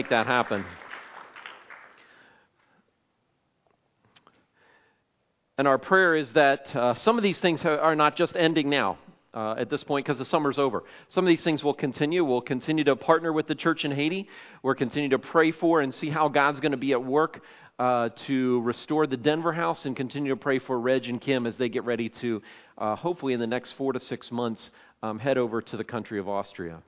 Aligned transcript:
make 0.00 0.08
that 0.08 0.26
happen. 0.26 0.64
And 5.58 5.68
our 5.68 5.76
prayer 5.76 6.16
is 6.16 6.32
that 6.32 6.74
uh, 6.74 6.94
some 6.94 7.18
of 7.18 7.22
these 7.22 7.38
things 7.38 7.62
are 7.66 7.94
not 7.94 8.16
just 8.16 8.34
ending 8.34 8.70
now 8.70 8.96
uh, 9.34 9.56
at 9.58 9.68
this 9.68 9.84
point 9.84 10.06
because 10.06 10.16
the 10.16 10.24
summer's 10.24 10.58
over. 10.58 10.84
Some 11.08 11.26
of 11.26 11.28
these 11.28 11.44
things 11.44 11.62
will 11.62 11.74
continue. 11.74 12.24
We'll 12.24 12.40
continue 12.40 12.82
to 12.84 12.96
partner 12.96 13.30
with 13.30 13.46
the 13.46 13.54
church 13.54 13.84
in 13.84 13.90
Haiti. 13.90 14.26
We'll 14.62 14.74
continue 14.74 15.10
to 15.10 15.18
pray 15.18 15.52
for 15.52 15.82
and 15.82 15.92
see 15.92 16.08
how 16.08 16.28
God's 16.28 16.60
going 16.60 16.72
to 16.72 16.78
be 16.78 16.92
at 16.92 17.04
work 17.04 17.42
uh, 17.78 18.08
to 18.26 18.62
restore 18.62 19.06
the 19.06 19.18
Denver 19.18 19.52
house 19.52 19.84
and 19.84 19.94
continue 19.94 20.30
to 20.30 20.40
pray 20.40 20.60
for 20.60 20.80
Reg 20.80 21.10
and 21.10 21.20
Kim 21.20 21.46
as 21.46 21.58
they 21.58 21.68
get 21.68 21.84
ready 21.84 22.08
to, 22.08 22.40
uh, 22.78 22.96
hopefully, 22.96 23.34
in 23.34 23.40
the 23.40 23.46
next 23.46 23.72
four 23.72 23.92
to 23.92 24.00
six 24.00 24.32
months, 24.32 24.70
um, 25.02 25.18
head 25.18 25.36
over 25.36 25.60
to 25.60 25.76
the 25.76 25.84
country 25.84 26.18
of 26.18 26.26
Austria. 26.26 26.80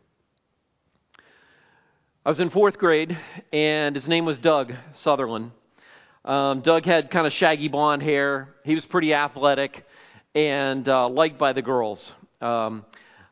I 2.24 2.28
was 2.28 2.38
in 2.38 2.50
fourth 2.50 2.78
grade, 2.78 3.18
and 3.52 3.96
his 3.96 4.06
name 4.06 4.24
was 4.24 4.38
Doug 4.38 4.72
Sutherland. 4.94 5.50
Um, 6.24 6.60
Doug 6.60 6.84
had 6.84 7.10
kind 7.10 7.26
of 7.26 7.32
shaggy 7.32 7.66
blonde 7.66 8.00
hair. 8.00 8.54
He 8.64 8.76
was 8.76 8.86
pretty 8.86 9.12
athletic 9.12 9.84
and 10.32 10.88
uh, 10.88 11.08
liked 11.08 11.36
by 11.36 11.52
the 11.52 11.62
girls. 11.62 12.12
Um, 12.40 12.84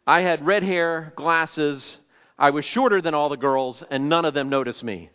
I 0.09 0.23
had 0.23 0.45
red 0.45 0.65
hair, 0.65 1.13
glasses. 1.15 1.99
I 2.37 2.51
was 2.51 2.65
shorter 2.65 3.01
than 3.01 3.15
all 3.15 3.29
the 3.29 3.37
girls, 3.37 3.81
and 3.93 4.09
none 4.09 4.25
of 4.25 4.35
them 4.35 4.49
noticed 4.49 4.83
me. 4.83 5.11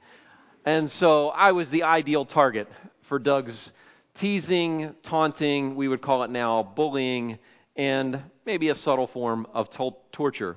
And 0.66 0.90
so 0.90 1.28
I 1.28 1.52
was 1.52 1.70
the 1.70 1.84
ideal 1.84 2.24
target 2.24 2.70
for 3.10 3.20
Doug's 3.20 3.74
teasing, 4.14 4.96
taunting, 5.04 5.76
we 5.76 5.90
would 5.90 6.02
call 6.02 6.24
it 6.24 6.30
now, 6.30 6.64
bullying, 6.64 7.40
and 7.76 8.22
maybe 8.46 8.70
a 8.70 8.76
subtle 8.76 9.08
form 9.08 9.46
of 9.54 9.70
to- 9.72 9.98
torture. 10.14 10.56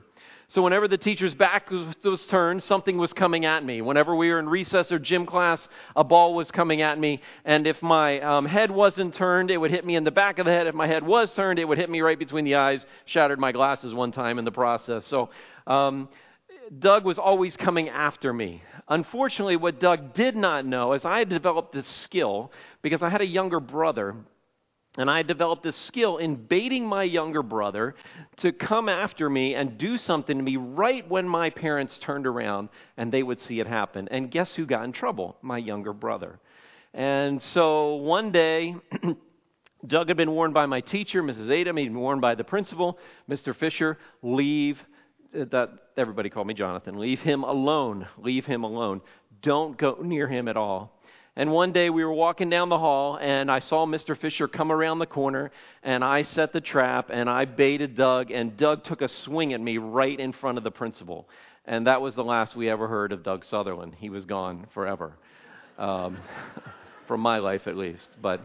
So 0.51 0.63
whenever 0.63 0.89
the 0.89 0.97
teacher's 0.97 1.35
back 1.35 1.71
was 1.71 2.25
turned, 2.27 2.63
something 2.63 2.97
was 2.97 3.13
coming 3.13 3.45
at 3.45 3.63
me. 3.63 3.83
Whenever 3.83 4.17
we 4.17 4.31
were 4.31 4.39
in 4.39 4.49
recess 4.49 4.91
or 4.91 4.99
gym 4.99 5.27
class, 5.27 5.61
a 5.95 6.03
ball 6.03 6.35
was 6.35 6.51
coming 6.51 6.81
at 6.81 6.99
me. 6.99 7.21
And 7.45 7.67
if 7.67 7.83
my 7.83 8.19
um, 8.21 8.47
head 8.47 8.71
wasn't 8.71 9.15
turned, 9.15 9.51
it 9.51 9.59
would 9.59 9.71
hit 9.71 9.85
me 9.85 9.95
in 9.95 10.05
the 10.05 10.11
back 10.11 10.39
of 10.39 10.47
the 10.47 10.51
head. 10.51 10.67
If 10.67 10.75
my 10.75 10.87
head 10.87 11.07
was 11.07 11.35
turned, 11.35 11.59
it 11.59 11.67
would 11.67 11.77
hit 11.77 11.91
me 11.91 12.01
right 12.01 12.19
between 12.19 12.47
the 12.47 12.55
eyes. 12.55 12.87
Shattered 13.05 13.39
my 13.39 13.53
glasses 13.53 13.93
one 13.93 14.11
time 14.11 14.39
in 14.39 14.47
the 14.47 14.51
process. 14.51 15.07
So 15.07 15.29
um, 15.67 16.09
Doug 16.79 17.05
was 17.05 17.19
always 17.19 17.55
coming 17.59 17.91
after 17.91 18.33
me. 18.33 18.63
Unfortunately, 18.89 19.57
what 19.57 19.81
Doug 19.81 20.15
did 20.15 20.35
not 20.35 20.65
know 20.65 20.95
is 20.95 21.05
I 21.05 21.19
had 21.19 21.29
developed 21.29 21.75
this 21.75 21.87
skill 21.87 22.53
because 22.81 23.03
I 23.03 23.11
had 23.11 23.21
a 23.21 23.27
younger 23.27 23.61
brother 23.61 24.17
and 24.99 25.09
I 25.09 25.23
developed 25.23 25.63
this 25.63 25.77
skill 25.77 26.19
in 26.19 26.35
baiting 26.35 26.85
my 26.85 27.05
younger 27.05 27.43
brother 27.43 27.95
to 28.39 28.53
come 28.53 28.89
after 28.89 29.31
me 29.31 29.55
and 29.55 29.79
do 29.79 29.97
something 29.97 30.37
to 30.37 30.43
me 30.43 30.57
right 30.57 31.09
when 31.09 31.29
my 31.29 31.51
parents 31.51 31.99
turned 31.99 32.27
around 32.27 32.69
and 32.97 33.13
they 33.13 33.23
would 33.23 33.41
see 33.41 33.61
it 33.61 33.69
happen. 33.69 34.09
And 34.11 34.31
guess 34.31 34.55
who 34.55 34.67
got 34.67 34.85
in 34.85 34.93
trouble? 34.93 35.37
My 35.41 35.57
younger 35.57 35.93
brother. 35.93 36.41
And 36.93 37.41
so 37.41 37.95
one 37.95 38.33
day, 38.33 38.75
Doug 39.87 40.09
had 40.09 40.17
been 40.17 40.33
warned 40.33 40.55
by 40.55 40.67
my 40.67 40.81
teacher, 40.81 41.23
Mrs. 41.23 41.49
Adam, 41.49 41.77
he'd 41.77 41.85
been 41.85 41.99
warned 41.99 42.21
by 42.21 42.35
the 42.35 42.43
principal, 42.43 42.99
Mr. 43.31 43.55
Fisher, 43.55 43.99
leave 44.23 44.79
uh, 45.33 45.45
that 45.51 45.71
everybody 45.97 46.29
called 46.29 46.49
me 46.49 46.55
Jonathan. 46.55 46.99
Leave 46.99 47.21
him 47.21 47.45
alone. 47.45 48.09
Leave 48.19 48.47
him 48.47 48.65
alone. 48.65 49.01
Don't 49.43 49.79
go 49.79 49.99
near 50.03 50.27
him 50.27 50.49
at 50.49 50.57
all. 50.57 50.98
And 51.39 51.53
one 51.53 51.71
day 51.71 51.89
we 51.89 52.05
were 52.05 52.13
walking 52.13 52.51
down 52.51 52.69
the 52.69 52.81
hall, 52.81 53.17
and 53.17 53.49
I 53.49 53.61
saw 53.61 53.87
Mr. 53.87 54.19
Fisher 54.19 54.49
come 54.49 54.73
around 54.73 54.99
the 54.99 55.07
corner, 55.07 55.53
and 55.85 56.03
I 56.03 56.25
set 56.25 56.53
the 56.53 56.61
trap, 56.61 57.11
and 57.13 57.31
I 57.31 57.45
baited 57.45 57.95
Doug, 57.95 58.33
and 58.33 58.57
Doug 58.57 58.83
took 58.83 59.03
a 59.03 59.09
swing 59.09 59.53
at 59.53 59.61
me 59.61 59.79
right 59.79 60.19
in 60.19 60.33
front 60.33 60.59
of 60.59 60.65
the 60.65 60.73
principal. 60.73 61.29
And 61.65 61.87
that 61.87 62.03
was 62.03 62.17
the 62.17 62.25
last 62.25 62.57
we 62.57 62.69
ever 62.69 62.89
heard 62.89 63.13
of 63.13 63.23
Doug 63.23 63.45
Sutherland. 63.45 63.95
He 63.99 64.11
was 64.11 64.27
gone 64.27 64.67
forever, 64.75 65.13
um, 65.79 66.19
from 67.07 67.21
my 67.21 67.39
life 67.39 67.69
at 67.69 67.77
least. 67.77 68.09
But 68.21 68.41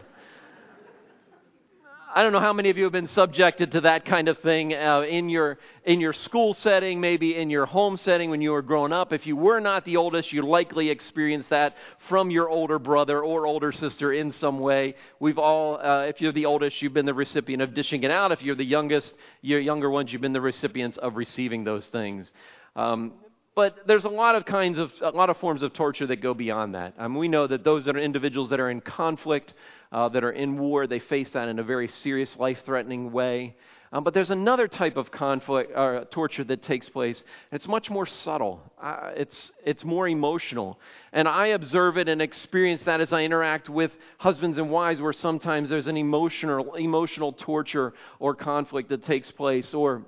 I 2.16 2.22
don't 2.22 2.30
know 2.30 2.38
how 2.38 2.52
many 2.52 2.70
of 2.70 2.76
you 2.76 2.84
have 2.84 2.92
been 2.92 3.08
subjected 3.08 3.72
to 3.72 3.80
that 3.80 4.04
kind 4.04 4.28
of 4.28 4.38
thing 4.38 4.72
uh, 4.72 5.00
in 5.00 5.28
your 5.28 5.58
in 5.84 5.98
your 5.98 6.12
school 6.12 6.54
setting, 6.54 7.00
maybe 7.00 7.34
in 7.34 7.50
your 7.50 7.66
home 7.66 7.96
setting 7.96 8.30
when 8.30 8.40
you 8.40 8.52
were 8.52 8.62
growing 8.62 8.92
up. 8.92 9.12
If 9.12 9.26
you 9.26 9.34
were 9.34 9.58
not 9.58 9.84
the 9.84 9.96
oldest, 9.96 10.32
you 10.32 10.42
likely 10.42 10.90
experienced 10.90 11.50
that 11.50 11.76
from 12.08 12.30
your 12.30 12.48
older 12.48 12.78
brother 12.78 13.20
or 13.20 13.48
older 13.48 13.72
sister 13.72 14.12
in 14.12 14.30
some 14.30 14.60
way. 14.60 14.94
We've 15.18 15.38
all, 15.40 15.80
uh, 15.80 16.04
if 16.04 16.20
you're 16.20 16.30
the 16.30 16.46
oldest, 16.46 16.80
you've 16.80 16.94
been 16.94 17.04
the 17.04 17.12
recipient 17.12 17.60
of 17.64 17.74
dishing 17.74 18.04
it 18.04 18.12
out. 18.12 18.30
If 18.30 18.42
you're 18.42 18.54
the 18.54 18.64
youngest, 18.64 19.12
your 19.42 19.58
younger 19.58 19.90
ones, 19.90 20.12
you've 20.12 20.22
been 20.22 20.32
the 20.32 20.40
recipients 20.40 20.96
of 20.98 21.16
receiving 21.16 21.64
those 21.64 21.84
things. 21.88 22.30
Um, 22.76 23.14
but 23.56 23.86
there's 23.86 24.04
a 24.04 24.08
lot 24.08 24.34
of 24.34 24.44
kinds 24.44 24.78
of 24.78 24.92
a 25.00 25.10
lot 25.10 25.30
of 25.30 25.36
forms 25.38 25.62
of 25.62 25.72
torture 25.72 26.06
that 26.06 26.20
go 26.20 26.34
beyond 26.34 26.74
that. 26.74 26.94
I 26.98 27.08
mean, 27.08 27.18
we 27.18 27.28
know 27.28 27.48
that 27.48 27.64
those 27.64 27.84
that 27.86 27.96
are 27.96 28.00
individuals 28.00 28.50
that 28.50 28.60
are 28.60 28.70
in 28.70 28.80
conflict, 28.80 29.52
uh, 29.94 30.08
that 30.08 30.24
are 30.24 30.32
in 30.32 30.58
war, 30.58 30.88
they 30.88 30.98
face 30.98 31.30
that 31.30 31.48
in 31.48 31.60
a 31.60 31.62
very 31.62 31.86
serious, 31.86 32.36
life-threatening 32.36 33.12
way. 33.12 33.54
Um, 33.92 34.02
but 34.02 34.12
there's 34.12 34.30
another 34.30 34.66
type 34.66 34.96
of 34.96 35.12
conflict 35.12 35.70
or 35.72 35.98
uh, 35.98 36.04
torture 36.10 36.42
that 36.44 36.62
takes 36.64 36.88
place. 36.88 37.22
It's 37.52 37.68
much 37.68 37.90
more 37.90 38.06
subtle. 38.06 38.60
Uh, 38.82 39.12
it's 39.14 39.52
it's 39.64 39.84
more 39.84 40.08
emotional, 40.08 40.80
and 41.12 41.28
I 41.28 41.46
observe 41.58 41.96
it 41.96 42.08
and 42.08 42.20
experience 42.20 42.82
that 42.86 43.00
as 43.00 43.12
I 43.12 43.22
interact 43.22 43.68
with 43.68 43.92
husbands 44.18 44.58
and 44.58 44.68
wives, 44.68 45.00
where 45.00 45.12
sometimes 45.12 45.68
there's 45.68 45.86
an 45.86 45.96
emotional 45.96 46.74
emotional 46.74 47.32
torture 47.32 47.94
or 48.18 48.34
conflict 48.34 48.88
that 48.88 49.04
takes 49.04 49.30
place, 49.30 49.72
or 49.72 50.02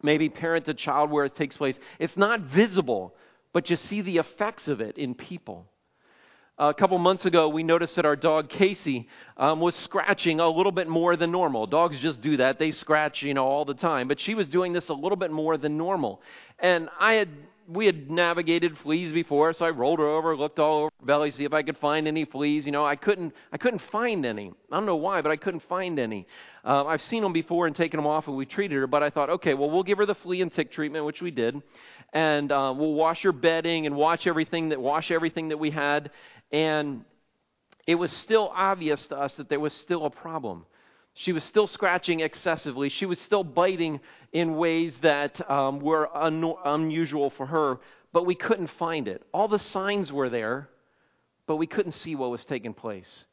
maybe 0.00 0.28
parent 0.28 0.66
to 0.66 0.74
child 0.74 1.10
where 1.10 1.24
it 1.24 1.34
takes 1.34 1.56
place. 1.56 1.76
It's 1.98 2.16
not 2.16 2.38
visible, 2.42 3.16
but 3.52 3.68
you 3.68 3.74
see 3.74 4.00
the 4.00 4.18
effects 4.18 4.68
of 4.68 4.80
it 4.80 4.96
in 4.96 5.16
people. 5.16 5.66
A 6.60 6.74
couple 6.74 6.98
months 6.98 7.24
ago, 7.24 7.48
we 7.48 7.62
noticed 7.62 7.94
that 7.94 8.04
our 8.04 8.16
dog 8.16 8.48
Casey 8.48 9.06
um, 9.36 9.60
was 9.60 9.76
scratching 9.76 10.40
a 10.40 10.48
little 10.48 10.72
bit 10.72 10.88
more 10.88 11.14
than 11.14 11.30
normal. 11.30 11.68
Dogs 11.68 11.96
just 12.00 12.20
do 12.20 12.36
that; 12.38 12.58
they 12.58 12.72
scratch, 12.72 13.22
you 13.22 13.32
know, 13.32 13.46
all 13.46 13.64
the 13.64 13.74
time. 13.74 14.08
But 14.08 14.18
she 14.18 14.34
was 14.34 14.48
doing 14.48 14.72
this 14.72 14.88
a 14.88 14.94
little 14.94 15.14
bit 15.14 15.30
more 15.30 15.56
than 15.56 15.78
normal. 15.78 16.20
And 16.58 16.88
I 16.98 17.12
had 17.12 17.28
we 17.68 17.84
had 17.84 18.10
navigated 18.10 18.78
fleas 18.78 19.12
before, 19.12 19.52
so 19.52 19.66
I 19.66 19.70
rolled 19.70 19.98
her 19.98 20.08
over, 20.08 20.34
looked 20.34 20.58
all 20.58 20.78
over 20.78 20.90
her 21.00 21.06
belly, 21.06 21.30
see 21.30 21.44
if 21.44 21.52
I 21.52 21.62
could 21.62 21.76
find 21.76 22.08
any 22.08 22.24
fleas. 22.24 22.64
You 22.64 22.72
know, 22.72 22.84
I 22.84 22.96
couldn't 22.96 23.34
I 23.52 23.58
couldn't 23.58 23.82
find 23.92 24.26
any. 24.26 24.50
I 24.72 24.76
don't 24.76 24.86
know 24.86 24.96
why, 24.96 25.20
but 25.22 25.30
I 25.30 25.36
couldn't 25.36 25.62
find 25.68 25.98
any. 25.98 26.26
Uh, 26.64 26.86
I've 26.86 27.02
seen 27.02 27.22
them 27.22 27.32
before 27.32 27.66
and 27.66 27.76
taken 27.76 27.98
them 27.98 28.06
off, 28.06 28.26
and 28.26 28.36
we 28.36 28.46
treated 28.46 28.76
her. 28.76 28.86
But 28.86 29.02
I 29.02 29.10
thought, 29.10 29.30
okay, 29.30 29.54
well, 29.54 29.70
we'll 29.70 29.84
give 29.84 29.98
her 29.98 30.06
the 30.06 30.16
flea 30.16 30.40
and 30.40 30.52
tick 30.52 30.72
treatment, 30.72 31.04
which 31.04 31.20
we 31.20 31.30
did, 31.30 31.62
and 32.12 32.50
uh, 32.50 32.74
we'll 32.76 32.94
wash 32.94 33.22
her 33.22 33.32
bedding 33.32 33.86
and 33.86 33.94
wash 33.94 34.26
everything 34.26 34.70
that 34.70 34.80
wash 34.80 35.10
everything 35.10 35.50
that 35.50 35.58
we 35.58 35.70
had. 35.70 36.10
And 36.50 37.04
it 37.86 37.96
was 37.96 38.12
still 38.12 38.50
obvious 38.54 39.04
to 39.08 39.16
us 39.16 39.34
that 39.34 39.48
there 39.48 39.60
was 39.60 39.72
still 39.72 40.04
a 40.04 40.10
problem. 40.10 40.66
She 41.14 41.32
was 41.32 41.42
still 41.44 41.66
scratching 41.66 42.20
excessively. 42.20 42.90
She 42.90 43.06
was 43.06 43.18
still 43.20 43.42
biting 43.42 44.00
in 44.32 44.56
ways 44.56 44.96
that 45.02 45.50
um, 45.50 45.80
were 45.80 46.14
un- 46.16 46.54
unusual 46.64 47.30
for 47.30 47.46
her, 47.46 47.80
but 48.12 48.24
we 48.24 48.34
couldn't 48.34 48.70
find 48.78 49.08
it. 49.08 49.22
All 49.32 49.48
the 49.48 49.58
signs 49.58 50.12
were 50.12 50.28
there, 50.28 50.68
but 51.46 51.56
we 51.56 51.66
couldn't 51.66 51.92
see 51.92 52.14
what 52.14 52.30
was 52.30 52.44
taking 52.44 52.72
place. 52.72 53.24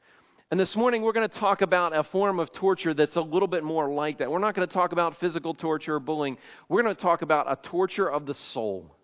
And 0.52 0.60
this 0.60 0.76
morning 0.76 1.02
we're 1.02 1.12
going 1.12 1.28
to 1.28 1.40
talk 1.40 1.62
about 1.62 1.96
a 1.96 2.04
form 2.04 2.40
of 2.40 2.52
torture 2.54 2.94
that's 2.94 3.16
a 3.16 3.22
little 3.22 3.48
bit 3.48 3.64
more 3.64 3.92
like 3.92 4.20
that. 4.20 4.32
We're 4.32 4.40
not 4.40 4.56
going 4.56 4.68
to 4.68 4.74
talk 4.74 4.92
about 4.92 5.20
physical 5.20 5.54
torture 5.54 5.96
or 5.96 6.00
bullying. 6.00 6.38
We're 6.70 6.84
going 6.84 6.96
to 6.96 7.02
talk 7.02 7.24
about 7.24 7.52
a 7.52 7.56
torture 7.68 8.10
of 8.10 8.26
the 8.26 8.36
soul. 8.36 8.96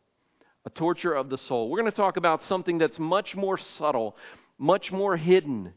A 0.66 0.70
torture 0.70 1.14
of 1.14 1.30
the 1.30 1.38
soul. 1.38 1.70
We're 1.70 1.80
going 1.80 1.92
to 1.92 1.96
talk 1.98 2.18
about 2.18 2.44
something 2.44 2.78
that's 2.78 3.00
much 3.00 3.36
more 3.36 3.58
subtle, 3.58 4.16
much 4.60 4.92
more 4.92 5.18
hidden, 5.18 5.74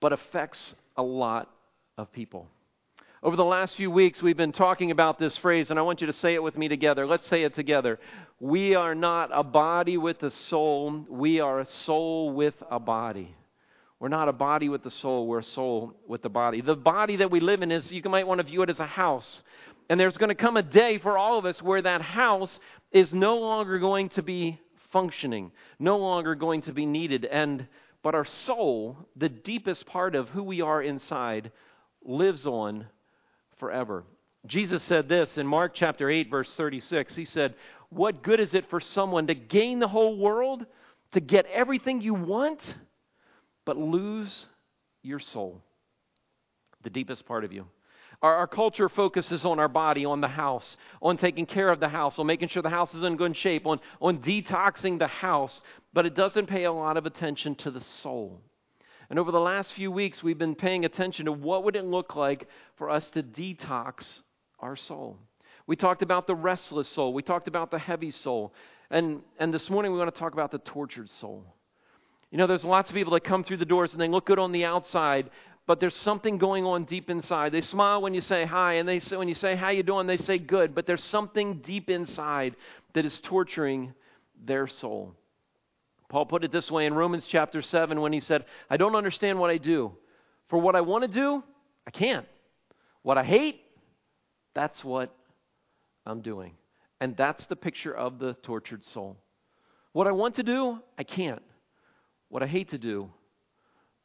but 0.00 0.12
affects 0.12 0.74
a 0.96 1.02
lot 1.02 1.50
of 1.98 2.10
people. 2.12 2.48
Over 3.22 3.36
the 3.36 3.44
last 3.44 3.76
few 3.76 3.90
weeks, 3.90 4.22
we've 4.22 4.36
been 4.36 4.52
talking 4.52 4.90
about 4.90 5.18
this 5.18 5.36
phrase, 5.38 5.70
and 5.70 5.78
I 5.78 5.82
want 5.82 6.00
you 6.00 6.06
to 6.06 6.12
say 6.12 6.34
it 6.34 6.42
with 6.42 6.56
me 6.56 6.68
together. 6.68 7.06
Let's 7.06 7.26
say 7.26 7.42
it 7.42 7.54
together. 7.54 7.98
We 8.40 8.74
are 8.74 8.94
not 8.94 9.30
a 9.32 9.42
body 9.42 9.96
with 9.96 10.22
a 10.22 10.30
soul, 10.30 11.04
we 11.08 11.40
are 11.40 11.60
a 11.60 11.66
soul 11.66 12.32
with 12.32 12.54
a 12.70 12.78
body. 12.78 13.34
We're 13.98 14.08
not 14.08 14.28
a 14.28 14.32
body 14.32 14.68
with 14.68 14.82
the 14.82 14.90
soul, 14.90 15.26
we're 15.26 15.40
a 15.40 15.44
soul 15.44 15.94
with 16.06 16.22
the 16.22 16.28
body. 16.28 16.60
The 16.60 16.76
body 16.76 17.16
that 17.16 17.30
we 17.30 17.40
live 17.40 17.62
in 17.62 17.72
is, 17.72 17.90
you 17.90 18.02
might 18.04 18.26
want 18.26 18.38
to 18.38 18.46
view 18.46 18.62
it 18.62 18.70
as 18.70 18.80
a 18.80 18.86
house. 18.86 19.42
And 19.88 19.98
there's 19.98 20.16
going 20.16 20.28
to 20.28 20.34
come 20.34 20.56
a 20.56 20.62
day 20.62 20.98
for 20.98 21.16
all 21.16 21.38
of 21.38 21.46
us 21.46 21.62
where 21.62 21.80
that 21.80 22.02
house 22.02 22.50
is 22.96 23.12
no 23.12 23.36
longer 23.36 23.78
going 23.78 24.08
to 24.08 24.22
be 24.22 24.58
functioning, 24.90 25.52
no 25.78 25.98
longer 25.98 26.34
going 26.34 26.62
to 26.62 26.72
be 26.72 26.86
needed. 26.86 27.26
And 27.26 27.66
but 28.02 28.14
our 28.14 28.24
soul, 28.24 28.96
the 29.16 29.28
deepest 29.28 29.84
part 29.84 30.14
of 30.14 30.30
who 30.30 30.42
we 30.42 30.62
are 30.62 30.80
inside, 30.80 31.52
lives 32.02 32.46
on 32.46 32.86
forever. 33.58 34.04
Jesus 34.46 34.82
said 34.84 35.08
this 35.08 35.36
in 35.36 35.46
Mark 35.46 35.72
chapter 35.74 36.08
8 36.08 36.30
verse 36.30 36.48
36. 36.56 37.14
He 37.14 37.26
said, 37.26 37.54
"What 37.90 38.22
good 38.22 38.40
is 38.40 38.54
it 38.54 38.70
for 38.70 38.80
someone 38.80 39.26
to 39.26 39.34
gain 39.34 39.78
the 39.78 39.88
whole 39.88 40.16
world, 40.16 40.64
to 41.12 41.20
get 41.20 41.44
everything 41.46 42.00
you 42.00 42.14
want, 42.14 42.60
but 43.66 43.76
lose 43.76 44.46
your 45.02 45.18
soul?" 45.18 45.62
The 46.82 46.90
deepest 46.90 47.26
part 47.26 47.44
of 47.44 47.52
you. 47.52 47.66
Our, 48.22 48.34
our, 48.34 48.46
culture 48.46 48.88
focuses 48.88 49.44
on 49.44 49.58
our 49.58 49.68
body, 49.68 50.04
on 50.04 50.20
the 50.20 50.28
house, 50.28 50.76
on 51.02 51.16
taking 51.18 51.46
care 51.46 51.70
of 51.70 51.80
the 51.80 51.88
house, 51.88 52.18
on 52.18 52.26
making 52.26 52.48
sure 52.48 52.62
the 52.62 52.70
house 52.70 52.94
is 52.94 53.02
in 53.02 53.16
good 53.16 53.36
shape, 53.36 53.66
on, 53.66 53.80
on 54.00 54.18
detoxing 54.18 54.98
the 54.98 55.06
house, 55.06 55.60
but 55.92 56.06
it 56.06 56.14
doesn't 56.14 56.46
pay 56.46 56.64
a 56.64 56.72
lot 56.72 56.96
of 56.96 57.06
attention 57.06 57.54
to 57.56 57.70
the 57.70 57.82
soul. 58.02 58.40
And 59.10 59.18
over 59.18 59.30
the 59.30 59.40
last 59.40 59.72
few 59.74 59.92
weeks, 59.92 60.22
we've 60.22 60.38
been 60.38 60.54
paying 60.54 60.84
attention 60.84 61.26
to 61.26 61.32
what 61.32 61.64
would 61.64 61.76
it 61.76 61.84
look 61.84 62.16
like 62.16 62.48
for 62.76 62.90
us 62.90 63.08
to 63.10 63.22
detox 63.22 64.22
our 64.58 64.76
soul. 64.76 65.18
We 65.66 65.76
talked 65.76 66.02
about 66.02 66.26
the 66.26 66.34
restless 66.34 66.88
soul. 66.88 67.12
We 67.12 67.22
talked 67.22 67.48
about 67.48 67.70
the 67.70 67.78
heavy 67.78 68.10
soul. 68.10 68.52
And, 68.90 69.22
and 69.38 69.52
this 69.52 69.68
morning, 69.68 69.92
we 69.92 69.98
want 69.98 70.12
to 70.12 70.18
talk 70.18 70.32
about 70.32 70.52
the 70.52 70.58
tortured 70.58 71.10
soul. 71.20 71.44
You 72.30 72.38
know, 72.38 72.46
there's 72.46 72.64
lots 72.64 72.88
of 72.88 72.94
people 72.94 73.12
that 73.14 73.24
come 73.24 73.44
through 73.44 73.58
the 73.58 73.64
doors 73.64 73.92
and 73.92 74.00
they 74.00 74.08
look 74.08 74.26
good 74.26 74.38
on 74.38 74.52
the 74.52 74.64
outside, 74.64 75.30
but 75.66 75.80
there's 75.80 75.96
something 75.96 76.38
going 76.38 76.64
on 76.64 76.84
deep 76.84 77.10
inside. 77.10 77.52
They 77.52 77.60
smile 77.60 78.00
when 78.00 78.14
you 78.14 78.20
say 78.20 78.44
hi, 78.44 78.74
and 78.74 78.88
they 78.88 79.00
say, 79.00 79.16
when 79.16 79.28
you 79.28 79.34
say, 79.34 79.56
How 79.56 79.70
you 79.70 79.82
doing? 79.82 80.06
they 80.06 80.16
say 80.16 80.38
good, 80.38 80.74
but 80.74 80.86
there's 80.86 81.02
something 81.04 81.60
deep 81.64 81.90
inside 81.90 82.54
that 82.94 83.04
is 83.04 83.20
torturing 83.20 83.92
their 84.44 84.66
soul. 84.66 85.14
Paul 86.08 86.26
put 86.26 86.44
it 86.44 86.52
this 86.52 86.70
way 86.70 86.86
in 86.86 86.94
Romans 86.94 87.24
chapter 87.28 87.62
7 87.62 88.00
when 88.00 88.12
he 88.12 88.20
said, 88.20 88.44
I 88.70 88.76
don't 88.76 88.94
understand 88.94 89.40
what 89.40 89.50
I 89.50 89.58
do. 89.58 89.92
For 90.48 90.58
what 90.58 90.76
I 90.76 90.82
want 90.82 91.02
to 91.02 91.08
do, 91.08 91.42
I 91.86 91.90
can't. 91.90 92.26
What 93.02 93.18
I 93.18 93.24
hate, 93.24 93.60
that's 94.54 94.84
what 94.84 95.12
I'm 96.04 96.20
doing. 96.20 96.52
And 97.00 97.16
that's 97.16 97.44
the 97.46 97.56
picture 97.56 97.92
of 97.92 98.20
the 98.20 98.34
tortured 98.42 98.84
soul. 98.84 99.16
What 99.92 100.06
I 100.06 100.12
want 100.12 100.36
to 100.36 100.44
do, 100.44 100.78
I 100.96 101.02
can't. 101.02 101.42
What 102.28 102.42
I 102.42 102.46
hate 102.46 102.70
to 102.70 102.78
do, 102.78 103.10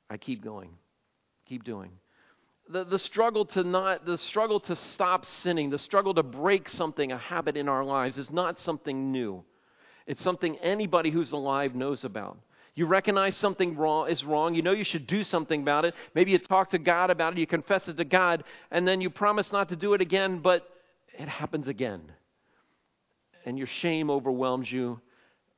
I 0.09 0.17
keep 0.17 0.43
going. 0.43 0.71
Keep 1.51 1.65
doing. 1.65 1.91
The, 2.69 2.85
the 2.85 2.97
struggle 2.97 3.43
to 3.47 3.65
not 3.65 4.05
the 4.05 4.17
struggle 4.17 4.61
to 4.61 4.75
stop 4.93 5.25
sinning, 5.25 5.69
the 5.69 5.77
struggle 5.77 6.13
to 6.13 6.23
break 6.23 6.69
something, 6.69 7.11
a 7.11 7.17
habit 7.17 7.57
in 7.57 7.67
our 7.67 7.83
lives 7.83 8.17
is 8.17 8.31
not 8.31 8.57
something 8.61 9.11
new. 9.11 9.43
It's 10.07 10.23
something 10.23 10.55
anybody 10.59 11.11
who's 11.11 11.33
alive 11.33 11.75
knows 11.75 12.05
about. 12.05 12.37
You 12.73 12.85
recognize 12.85 13.35
something 13.35 13.75
wrong 13.75 14.09
is 14.09 14.23
wrong. 14.23 14.55
You 14.55 14.61
know 14.61 14.71
you 14.71 14.85
should 14.85 15.07
do 15.07 15.25
something 15.25 15.61
about 15.61 15.83
it. 15.83 15.93
Maybe 16.15 16.31
you 16.31 16.39
talk 16.39 16.69
to 16.69 16.77
God 16.77 17.09
about 17.09 17.33
it. 17.33 17.39
You 17.39 17.47
confess 17.47 17.85
it 17.89 17.97
to 17.97 18.05
God, 18.05 18.45
and 18.71 18.87
then 18.87 19.01
you 19.01 19.09
promise 19.09 19.51
not 19.51 19.67
to 19.69 19.75
do 19.75 19.93
it 19.93 19.99
again, 19.99 20.39
but 20.39 20.65
it 21.19 21.27
happens 21.27 21.67
again. 21.67 22.13
And 23.45 23.57
your 23.57 23.67
shame 23.67 24.09
overwhelms 24.09 24.71
you, 24.71 25.01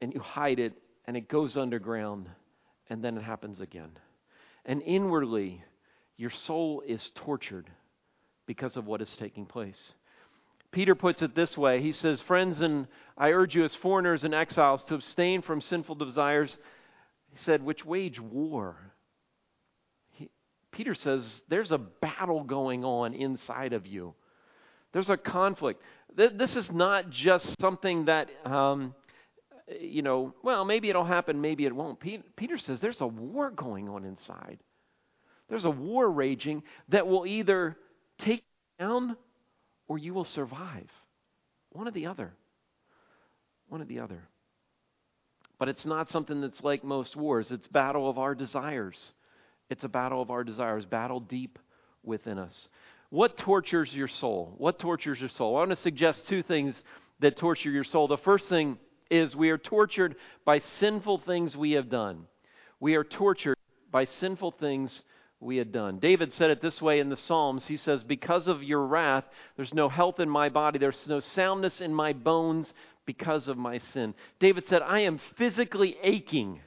and 0.02 0.12
you 0.12 0.22
hide 0.22 0.58
it, 0.58 0.74
and 1.06 1.16
it 1.16 1.30
goes 1.30 1.56
underground, 1.56 2.32
and 2.90 3.04
then 3.04 3.16
it 3.16 3.24
happens 3.24 3.60
again. 3.60 3.92
And 4.66 4.82
inwardly, 4.82 5.62
your 6.18 6.32
soul 6.32 6.84
is 6.86 7.12
tortured 7.16 7.70
because 8.46 8.78
of 8.78 8.86
what 8.86 9.02
is 9.02 9.16
taking 9.18 9.46
place. 9.46 9.94
Peter 10.72 10.96
puts 10.96 11.22
it 11.22 11.36
this 11.36 11.58
way 11.58 11.82
He 11.82 11.92
says, 11.92 12.22
Friends, 12.22 12.60
and 12.60 12.88
I 13.18 13.32
urge 13.32 13.56
you 13.56 13.64
as 13.64 13.76
foreigners 13.76 14.24
and 14.24 14.34
exiles 14.34 14.84
to 14.86 14.96
abstain 14.96 15.42
from 15.42 15.62
sinful 15.62 15.96
desires. 15.96 16.58
He 17.32 17.38
said, 17.40 17.64
which 17.64 17.86
wage 17.86 18.20
war. 18.20 18.76
He, 20.12 20.30
Peter 20.72 20.96
says, 20.96 21.42
There's 21.48 21.72
a 21.72 21.78
battle 21.78 22.44
going 22.44 22.84
on 22.84 23.14
inside 23.14 23.74
of 23.74 23.88
you. 23.88 24.14
There's 24.92 25.10
a 25.10 25.18
conflict. 25.18 25.82
This 26.16 26.56
is 26.56 26.72
not 26.72 27.10
just 27.10 27.60
something 27.60 28.06
that, 28.06 28.30
um, 28.46 28.94
you 29.80 30.04
know, 30.04 30.36
well, 30.44 30.66
maybe 30.66 30.90
it'll 30.90 31.04
happen, 31.04 31.42
maybe 31.42 31.66
it 31.66 31.76
won't. 31.76 32.00
Peter 32.00 32.60
says 32.60 32.80
there's 32.80 33.02
a 33.02 33.08
war 33.08 33.50
going 33.50 33.90
on 33.90 34.06
inside. 34.06 34.60
There's 35.54 35.66
a 35.66 35.70
war 35.70 36.10
raging 36.10 36.64
that 36.90 37.06
will 37.06 37.28
either 37.28 37.78
take 38.18 38.40
you 38.40 38.86
down 38.88 39.16
or 39.88 40.00
you 40.00 40.12
will 40.12 40.26
survive. 40.26 40.90
One 41.70 41.88
or 41.88 41.92
the 41.92 42.08
other. 42.08 42.34
One 43.70 43.80
or 43.80 43.86
the 43.86 44.00
other. 44.00 44.24
But 45.60 45.70
it's 45.70 45.86
not 45.86 46.10
something 46.10 46.42
that's 46.42 46.64
like 46.64 46.84
most 46.84 47.16
wars. 47.16 47.52
It's 47.52 47.68
battle 47.68 48.10
of 48.10 48.18
our 48.18 48.34
desires. 48.34 49.12
It's 49.70 49.84
a 49.84 49.88
battle 49.88 50.24
of 50.24 50.32
our 50.32 50.44
desires, 50.44 50.86
battle 50.86 51.20
deep 51.20 51.60
within 52.02 52.40
us. 52.40 52.68
What 53.12 53.38
tortures 53.38 53.94
your 53.94 54.08
soul? 54.08 54.56
What 54.58 54.80
tortures 54.80 55.20
your 55.20 55.30
soul? 55.30 55.56
I 55.56 55.60
want 55.60 55.70
to 55.70 55.76
suggest 55.76 56.28
two 56.28 56.42
things 56.42 56.84
that 57.20 57.38
torture 57.38 57.70
your 57.70 57.84
soul. 57.84 58.08
The 58.08 58.18
first 58.18 58.50
thing 58.50 58.80
is 59.12 59.36
we 59.36 59.52
are 59.52 59.60
tortured 59.60 60.16
by 60.46 60.58
sinful 60.80 61.20
things 61.20 61.56
we 61.56 61.74
have 61.74 61.92
done. 61.92 62.26
We 62.80 62.96
are 62.96 63.04
tortured 63.04 63.58
by 63.92 64.06
sinful 64.06 64.54
things 64.54 65.04
we 65.44 65.58
had 65.58 65.72
done. 65.72 66.00
David 66.00 66.34
said 66.34 66.50
it 66.50 66.62
this 66.62 66.82
way 66.82 67.00
in 67.00 67.10
the 67.10 67.18
Psalms. 67.18 67.66
He 67.66 67.78
says, 67.78 68.04
Because 68.04 68.48
of 68.48 68.64
your 68.64 68.86
wrath, 68.86 69.26
there's 69.56 69.74
no 69.74 69.90
health 69.90 70.20
in 70.20 70.30
my 70.30 70.50
body, 70.50 70.80
there's 70.80 71.08
no 71.08 71.20
soundness 71.20 71.82
in 71.82 71.94
my 71.94 72.14
bones 72.14 72.74
because 73.06 73.48
of 73.48 73.58
my 73.58 73.80
sin. 73.94 74.14
David 74.40 74.68
said, 74.68 74.82
I 74.82 75.02
am 75.02 75.20
physically 75.38 75.98
aching 76.02 76.60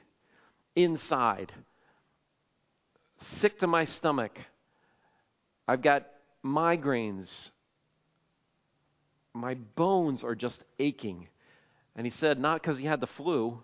inside, 0.75 1.51
sick 3.39 3.59
to 3.59 3.67
my 3.67 3.85
stomach. 3.85 4.37
I've 5.67 5.81
got 5.81 6.05
migraines. 6.45 7.29
My 9.33 9.55
bones 9.55 10.23
are 10.23 10.35
just 10.35 10.63
aching. 10.79 11.27
And 11.95 12.05
he 12.05 12.11
said, 12.11 12.39
not 12.39 12.61
because 12.61 12.77
he 12.77 12.85
had 12.85 13.01
the 13.01 13.07
flu, 13.07 13.59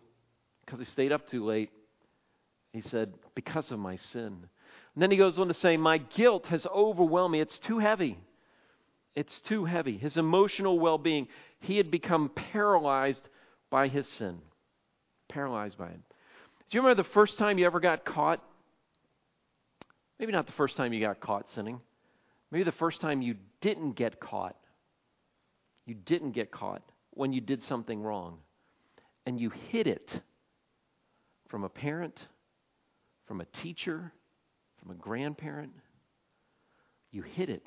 because 0.65 0.79
he 0.79 0.85
stayed 0.85 1.11
up 1.11 1.27
too 1.27 1.45
late. 1.45 1.69
He 2.73 2.81
said, 2.81 3.13
because 3.35 3.69
of 3.71 3.77
my 3.77 3.95
sin. 3.97 4.49
And 4.95 5.01
then 5.01 5.11
he 5.11 5.17
goes 5.17 5.39
on 5.39 5.47
to 5.47 5.53
say, 5.53 5.77
My 5.77 5.97
guilt 5.97 6.47
has 6.47 6.65
overwhelmed 6.67 7.33
me. 7.33 7.41
It's 7.41 7.59
too 7.59 7.79
heavy. 7.79 8.19
It's 9.15 9.39
too 9.41 9.65
heavy. 9.65 9.97
His 9.97 10.17
emotional 10.17 10.79
well 10.79 10.97
being, 10.97 11.27
he 11.59 11.77
had 11.77 11.91
become 11.91 12.29
paralyzed 12.29 13.27
by 13.69 13.87
his 13.87 14.07
sin. 14.07 14.39
Paralyzed 15.29 15.77
by 15.77 15.87
it. 15.87 15.99
Do 16.69 16.77
you 16.77 16.81
remember 16.81 17.03
the 17.03 17.09
first 17.09 17.37
time 17.37 17.57
you 17.57 17.65
ever 17.65 17.79
got 17.79 18.05
caught? 18.05 18.41
Maybe 20.19 20.31
not 20.31 20.45
the 20.45 20.53
first 20.53 20.77
time 20.77 20.93
you 20.93 21.01
got 21.01 21.19
caught 21.19 21.49
sinning. 21.51 21.79
Maybe 22.51 22.63
the 22.63 22.71
first 22.71 23.01
time 23.01 23.21
you 23.21 23.35
didn't 23.61 23.93
get 23.93 24.19
caught. 24.19 24.55
You 25.85 25.95
didn't 25.95 26.31
get 26.31 26.51
caught 26.51 26.83
when 27.11 27.33
you 27.33 27.41
did 27.41 27.63
something 27.63 28.01
wrong. 28.01 28.37
And 29.25 29.39
you 29.39 29.51
hid 29.69 29.87
it 29.87 30.21
from 31.49 31.63
a 31.63 31.69
parent, 31.69 32.27
from 33.27 33.41
a 33.41 33.45
teacher, 33.45 34.11
from 34.83 34.91
a 34.91 34.99
grandparent. 34.99 35.71
You 37.11 37.21
hid 37.21 37.49
it. 37.49 37.65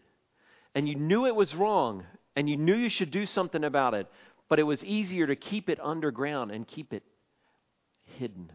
And 0.74 0.86
you 0.86 0.94
knew 0.94 1.26
it 1.26 1.34
was 1.34 1.54
wrong, 1.54 2.04
and 2.34 2.48
you 2.48 2.56
knew 2.56 2.74
you 2.74 2.90
should 2.90 3.10
do 3.10 3.24
something 3.24 3.64
about 3.64 3.94
it, 3.94 4.06
but 4.48 4.58
it 4.58 4.64
was 4.64 4.84
easier 4.84 5.26
to 5.26 5.34
keep 5.36 5.70
it 5.70 5.78
underground 5.82 6.50
and 6.50 6.68
keep 6.68 6.92
it 6.92 7.02
hidden. 8.18 8.52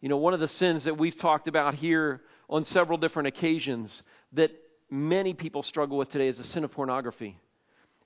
You 0.00 0.08
know, 0.08 0.16
one 0.16 0.34
of 0.34 0.40
the 0.40 0.48
sins 0.48 0.84
that 0.84 0.98
we've 0.98 1.16
talked 1.16 1.46
about 1.46 1.74
here 1.74 2.22
on 2.50 2.64
several 2.64 2.98
different 2.98 3.28
occasions 3.28 4.02
that 4.32 4.50
many 4.90 5.32
people 5.32 5.62
struggle 5.62 5.96
with 5.96 6.10
today 6.10 6.28
is 6.28 6.36
the 6.36 6.44
sin 6.44 6.64
of 6.64 6.72
pornography. 6.72 7.38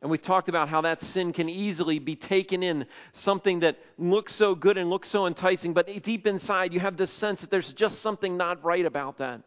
And 0.00 0.10
we 0.10 0.18
talked 0.18 0.48
about 0.48 0.68
how 0.68 0.82
that 0.82 1.02
sin 1.12 1.32
can 1.32 1.48
easily 1.48 1.98
be 1.98 2.14
taken 2.14 2.62
in, 2.62 2.86
something 3.14 3.60
that 3.60 3.78
looks 3.98 4.34
so 4.36 4.54
good 4.54 4.78
and 4.78 4.88
looks 4.88 5.10
so 5.10 5.26
enticing, 5.26 5.74
but 5.74 5.88
deep 6.04 6.26
inside 6.26 6.72
you 6.72 6.78
have 6.78 6.96
this 6.96 7.12
sense 7.14 7.40
that 7.40 7.50
there's 7.50 7.72
just 7.74 8.00
something 8.00 8.36
not 8.36 8.64
right 8.64 8.86
about 8.86 9.18
that. 9.18 9.42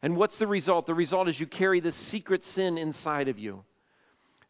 And 0.00 0.16
what's 0.16 0.36
the 0.38 0.46
result? 0.46 0.86
The 0.86 0.94
result 0.94 1.28
is 1.28 1.38
you 1.38 1.46
carry 1.46 1.80
this 1.80 1.94
secret 2.08 2.42
sin 2.54 2.78
inside 2.78 3.28
of 3.28 3.38
you. 3.38 3.64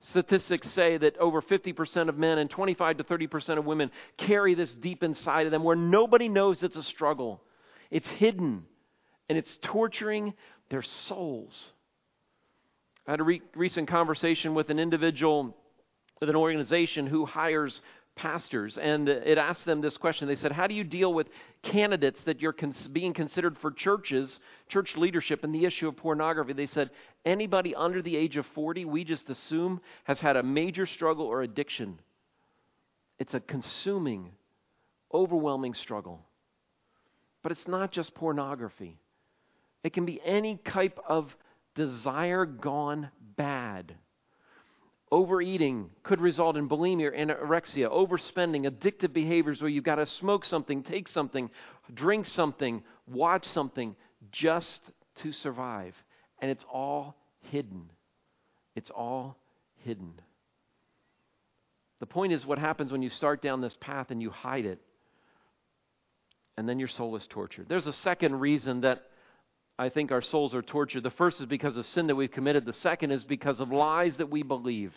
Statistics 0.00 0.68
say 0.70 0.96
that 0.96 1.16
over 1.18 1.42
50% 1.42 2.08
of 2.08 2.18
men 2.18 2.38
and 2.38 2.48
25 2.48 2.98
to 2.98 3.04
30% 3.04 3.58
of 3.58 3.64
women 3.64 3.90
carry 4.16 4.54
this 4.54 4.72
deep 4.74 5.02
inside 5.02 5.46
of 5.46 5.52
them 5.52 5.62
where 5.62 5.76
nobody 5.76 6.28
knows 6.28 6.62
it's 6.62 6.76
a 6.76 6.82
struggle. 6.82 7.40
It's 7.90 8.08
hidden 8.08 8.64
and 9.28 9.38
it's 9.38 9.58
torturing 9.62 10.34
their 10.70 10.82
souls. 10.82 11.72
I 13.06 13.12
had 13.12 13.20
a 13.20 13.24
re- 13.24 13.42
recent 13.54 13.88
conversation 13.88 14.54
with 14.54 14.70
an 14.70 14.78
individual 14.78 15.56
with 16.20 16.30
an 16.30 16.36
organization 16.36 17.08
who 17.08 17.26
hires 17.26 17.80
pastors, 18.14 18.78
and 18.78 19.08
it 19.08 19.38
asked 19.38 19.64
them 19.64 19.80
this 19.80 19.96
question. 19.96 20.28
They 20.28 20.36
said, 20.36 20.52
How 20.52 20.68
do 20.68 20.74
you 20.74 20.84
deal 20.84 21.12
with 21.12 21.26
candidates 21.62 22.22
that 22.24 22.40
you're 22.40 22.52
cons- 22.52 22.86
being 22.86 23.12
considered 23.12 23.58
for 23.58 23.72
churches, 23.72 24.38
church 24.68 24.96
leadership, 24.96 25.42
and 25.42 25.52
the 25.52 25.64
issue 25.64 25.88
of 25.88 25.96
pornography? 25.96 26.52
They 26.52 26.66
said, 26.66 26.90
Anybody 27.24 27.74
under 27.74 28.02
the 28.02 28.16
age 28.16 28.36
of 28.36 28.46
40, 28.54 28.84
we 28.84 29.02
just 29.02 29.28
assume, 29.30 29.80
has 30.04 30.20
had 30.20 30.36
a 30.36 30.44
major 30.44 30.86
struggle 30.86 31.26
or 31.26 31.42
addiction. 31.42 31.98
It's 33.18 33.34
a 33.34 33.40
consuming, 33.40 34.30
overwhelming 35.12 35.74
struggle. 35.74 36.20
But 37.42 37.50
it's 37.50 37.66
not 37.66 37.90
just 37.90 38.14
pornography, 38.14 38.98
it 39.82 39.92
can 39.92 40.04
be 40.04 40.20
any 40.24 40.56
type 40.64 41.00
of 41.08 41.34
desire 41.74 42.44
gone 42.44 43.10
bad. 43.36 43.94
Overeating 45.10 45.90
could 46.02 46.20
result 46.20 46.56
in 46.56 46.68
bulimia 46.68 47.12
and 47.14 47.30
anorexia, 47.30 47.90
overspending, 47.90 48.70
addictive 48.70 49.12
behaviors 49.12 49.60
where 49.60 49.68
you've 49.68 49.84
got 49.84 49.96
to 49.96 50.06
smoke 50.06 50.44
something, 50.44 50.82
take 50.82 51.06
something, 51.08 51.50
drink 51.92 52.26
something, 52.26 52.82
watch 53.06 53.46
something 53.48 53.94
just 54.30 54.80
to 55.16 55.32
survive. 55.32 55.94
And 56.40 56.50
it's 56.50 56.64
all 56.72 57.16
hidden. 57.50 57.90
It's 58.74 58.90
all 58.90 59.36
hidden. 59.84 60.14
The 62.00 62.06
point 62.06 62.32
is 62.32 62.46
what 62.46 62.58
happens 62.58 62.90
when 62.90 63.02
you 63.02 63.10
start 63.10 63.42
down 63.42 63.60
this 63.60 63.76
path 63.80 64.10
and 64.10 64.20
you 64.20 64.30
hide 64.30 64.64
it, 64.64 64.80
and 66.56 66.68
then 66.68 66.78
your 66.78 66.88
soul 66.88 67.14
is 67.16 67.26
tortured. 67.28 67.66
There's 67.68 67.86
a 67.86 67.92
second 67.92 68.40
reason 68.40 68.80
that 68.80 69.02
I 69.78 69.88
think 69.88 70.12
our 70.12 70.22
souls 70.22 70.54
are 70.54 70.62
tortured. 70.62 71.02
The 71.02 71.10
first 71.10 71.40
is 71.40 71.46
because 71.46 71.76
of 71.76 71.86
sin 71.86 72.06
that 72.08 72.14
we've 72.14 72.30
committed, 72.30 72.64
the 72.64 72.72
second 72.72 73.10
is 73.10 73.24
because 73.24 73.60
of 73.60 73.70
lies 73.70 74.16
that 74.18 74.30
we 74.30 74.42
believe. 74.42 74.92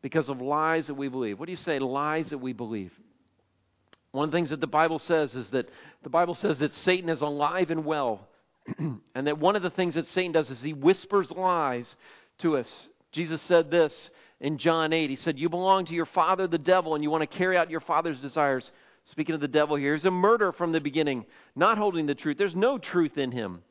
Because 0.00 0.28
of 0.28 0.40
lies 0.40 0.86
that 0.88 0.94
we 0.94 1.08
believe. 1.08 1.38
What 1.38 1.46
do 1.46 1.52
you 1.52 1.56
say, 1.56 1.78
lies 1.78 2.30
that 2.30 2.38
we 2.38 2.52
believe? 2.52 2.92
One 4.10 4.24
of 4.24 4.32
the 4.32 4.36
things 4.36 4.50
that 4.50 4.60
the 4.60 4.66
Bible 4.66 4.98
says 4.98 5.34
is 5.34 5.48
that 5.50 5.68
the 6.02 6.10
Bible 6.10 6.34
says 6.34 6.58
that 6.58 6.74
Satan 6.74 7.08
is 7.08 7.20
alive 7.20 7.70
and 7.70 7.84
well. 7.84 8.28
and 8.78 9.26
that 9.26 9.38
one 9.38 9.56
of 9.56 9.62
the 9.62 9.70
things 9.70 9.94
that 9.94 10.06
Satan 10.08 10.32
does 10.32 10.50
is 10.50 10.60
he 10.60 10.72
whispers 10.72 11.30
lies 11.30 11.96
to 12.38 12.56
us. 12.56 12.88
Jesus 13.10 13.42
said 13.42 13.70
this 13.70 14.10
in 14.40 14.58
John 14.58 14.92
8. 14.92 15.10
He 15.10 15.16
said, 15.16 15.38
You 15.38 15.48
belong 15.48 15.86
to 15.86 15.94
your 15.94 16.06
father, 16.06 16.46
the 16.46 16.58
devil, 16.58 16.94
and 16.94 17.02
you 17.02 17.10
want 17.10 17.28
to 17.28 17.38
carry 17.38 17.56
out 17.56 17.70
your 17.70 17.80
father's 17.80 18.20
desires. 18.20 18.70
Speaking 19.04 19.34
of 19.34 19.40
the 19.40 19.48
devil 19.48 19.76
here, 19.76 19.94
he's 19.94 20.04
a 20.04 20.10
murderer 20.10 20.52
from 20.52 20.72
the 20.72 20.80
beginning, 20.80 21.26
not 21.56 21.78
holding 21.78 22.06
the 22.06 22.14
truth. 22.14 22.38
There's 22.38 22.54
no 22.54 22.78
truth 22.78 23.18
in 23.18 23.32
him. 23.32 23.62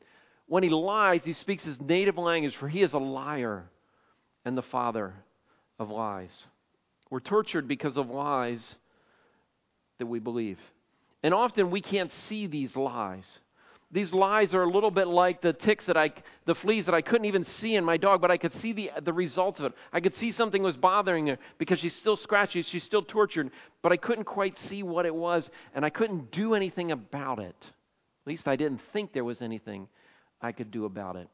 When 0.46 0.62
he 0.62 0.68
lies, 0.68 1.24
he 1.24 1.32
speaks 1.32 1.64
his 1.64 1.80
native 1.80 2.18
language, 2.18 2.56
for 2.56 2.68
he 2.68 2.82
is 2.82 2.92
a 2.92 2.98
liar 2.98 3.70
and 4.44 4.56
the 4.56 4.62
father 4.62 5.14
of 5.78 5.90
lies. 5.90 6.46
We're 7.10 7.20
tortured 7.20 7.68
because 7.68 7.96
of 7.96 8.10
lies 8.10 8.76
that 9.98 10.06
we 10.06 10.18
believe. 10.18 10.58
And 11.22 11.32
often 11.32 11.70
we 11.70 11.80
can't 11.80 12.10
see 12.28 12.46
these 12.46 12.74
lies. 12.74 13.26
These 13.92 14.14
lies 14.14 14.54
are 14.54 14.62
a 14.62 14.70
little 14.70 14.90
bit 14.90 15.06
like 15.06 15.42
the 15.42 15.52
ticks 15.52 15.84
that 15.84 15.98
I, 15.98 16.12
the 16.46 16.54
fleas 16.54 16.86
that 16.86 16.94
I 16.94 17.02
couldn't 17.02 17.26
even 17.26 17.44
see 17.44 17.74
in 17.74 17.84
my 17.84 17.98
dog, 17.98 18.22
but 18.22 18.30
I 18.30 18.38
could 18.38 18.54
see 18.54 18.72
the, 18.72 18.90
the 19.02 19.12
results 19.12 19.60
of 19.60 19.66
it. 19.66 19.72
I 19.92 20.00
could 20.00 20.16
see 20.16 20.32
something 20.32 20.62
was 20.62 20.78
bothering 20.78 21.26
her 21.26 21.38
because 21.58 21.78
she's 21.78 21.94
still 21.94 22.16
scratchy, 22.16 22.62
she's 22.62 22.84
still 22.84 23.02
tortured, 23.02 23.50
but 23.82 23.92
I 23.92 23.98
couldn't 23.98 24.24
quite 24.24 24.58
see 24.62 24.82
what 24.82 25.04
it 25.04 25.14
was, 25.14 25.48
and 25.74 25.84
I 25.84 25.90
couldn't 25.90 26.32
do 26.32 26.54
anything 26.54 26.90
about 26.90 27.38
it. 27.38 27.56
At 27.60 28.26
least 28.26 28.48
I 28.48 28.56
didn't 28.56 28.80
think 28.94 29.12
there 29.12 29.24
was 29.24 29.42
anything 29.42 29.88
I 30.42 30.52
could 30.52 30.70
do 30.70 30.84
about 30.84 31.16
it. 31.16 31.28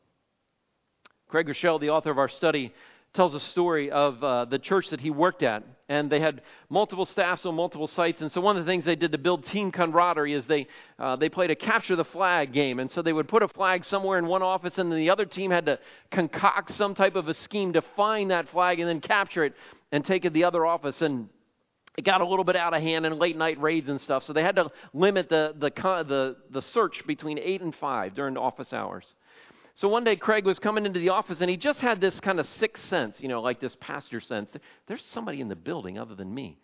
Craig 1.28 1.46
Groeschel, 1.46 1.80
the 1.80 1.90
author 1.90 2.10
of 2.10 2.18
our 2.18 2.28
study, 2.28 2.72
tells 3.14 3.34
a 3.34 3.40
story 3.40 3.90
of 3.90 4.22
uh, 4.22 4.44
the 4.44 4.58
church 4.58 4.90
that 4.90 5.00
he 5.00 5.10
worked 5.10 5.42
at. 5.42 5.62
And 5.88 6.10
they 6.10 6.20
had 6.20 6.42
multiple 6.68 7.06
staffs 7.06 7.46
on 7.46 7.54
multiple 7.54 7.86
sites. 7.86 8.20
And 8.20 8.30
so 8.30 8.40
one 8.40 8.56
of 8.56 8.64
the 8.64 8.70
things 8.70 8.84
they 8.84 8.96
did 8.96 9.12
to 9.12 9.18
build 9.18 9.44
team 9.46 9.72
camaraderie 9.72 10.34
is 10.34 10.44
they, 10.46 10.66
uh, 10.98 11.16
they 11.16 11.30
played 11.30 11.50
a 11.50 11.56
capture 11.56 11.96
the 11.96 12.04
flag 12.04 12.52
game. 12.52 12.78
And 12.78 12.90
so 12.90 13.00
they 13.00 13.12
would 13.12 13.28
put 13.28 13.42
a 13.42 13.48
flag 13.48 13.84
somewhere 13.84 14.18
in 14.18 14.26
one 14.26 14.42
office, 14.42 14.76
and 14.78 14.92
then 14.92 14.98
the 14.98 15.10
other 15.10 15.24
team 15.24 15.50
had 15.50 15.66
to 15.66 15.78
concoct 16.10 16.74
some 16.74 16.94
type 16.94 17.16
of 17.16 17.28
a 17.28 17.34
scheme 17.34 17.72
to 17.72 17.82
find 17.96 18.30
that 18.30 18.48
flag 18.50 18.78
and 18.78 18.88
then 18.88 19.00
capture 19.00 19.44
it 19.44 19.54
and 19.90 20.04
take 20.04 20.24
it 20.24 20.28
to 20.28 20.34
the 20.34 20.44
other 20.44 20.66
office. 20.66 21.00
And 21.00 21.30
it 21.98 22.04
got 22.04 22.20
a 22.20 22.24
little 22.24 22.44
bit 22.44 22.54
out 22.54 22.74
of 22.74 22.80
hand 22.80 23.04
in 23.06 23.18
late 23.18 23.36
night 23.36 23.60
raids 23.60 23.88
and 23.88 24.00
stuff. 24.00 24.22
So 24.22 24.32
they 24.32 24.44
had 24.44 24.54
to 24.54 24.70
limit 24.94 25.28
the, 25.28 25.52
the, 25.58 25.70
the, 26.06 26.36
the 26.48 26.62
search 26.62 27.04
between 27.08 27.40
8 27.40 27.60
and 27.60 27.74
5 27.74 28.14
during 28.14 28.36
office 28.36 28.72
hours. 28.72 29.04
So 29.74 29.88
one 29.88 30.04
day 30.04 30.14
Craig 30.14 30.44
was 30.44 30.60
coming 30.60 30.86
into 30.86 31.00
the 31.00 31.08
office 31.08 31.40
and 31.40 31.50
he 31.50 31.56
just 31.56 31.80
had 31.80 32.00
this 32.00 32.18
kind 32.20 32.38
of 32.38 32.46
sixth 32.60 32.88
sense, 32.88 33.16
you 33.18 33.26
know, 33.26 33.42
like 33.42 33.60
this 33.60 33.76
pastor 33.80 34.20
sense. 34.20 34.48
There's 34.86 35.04
somebody 35.06 35.40
in 35.40 35.48
the 35.48 35.56
building 35.56 35.98
other 35.98 36.14
than 36.14 36.32
me. 36.32 36.60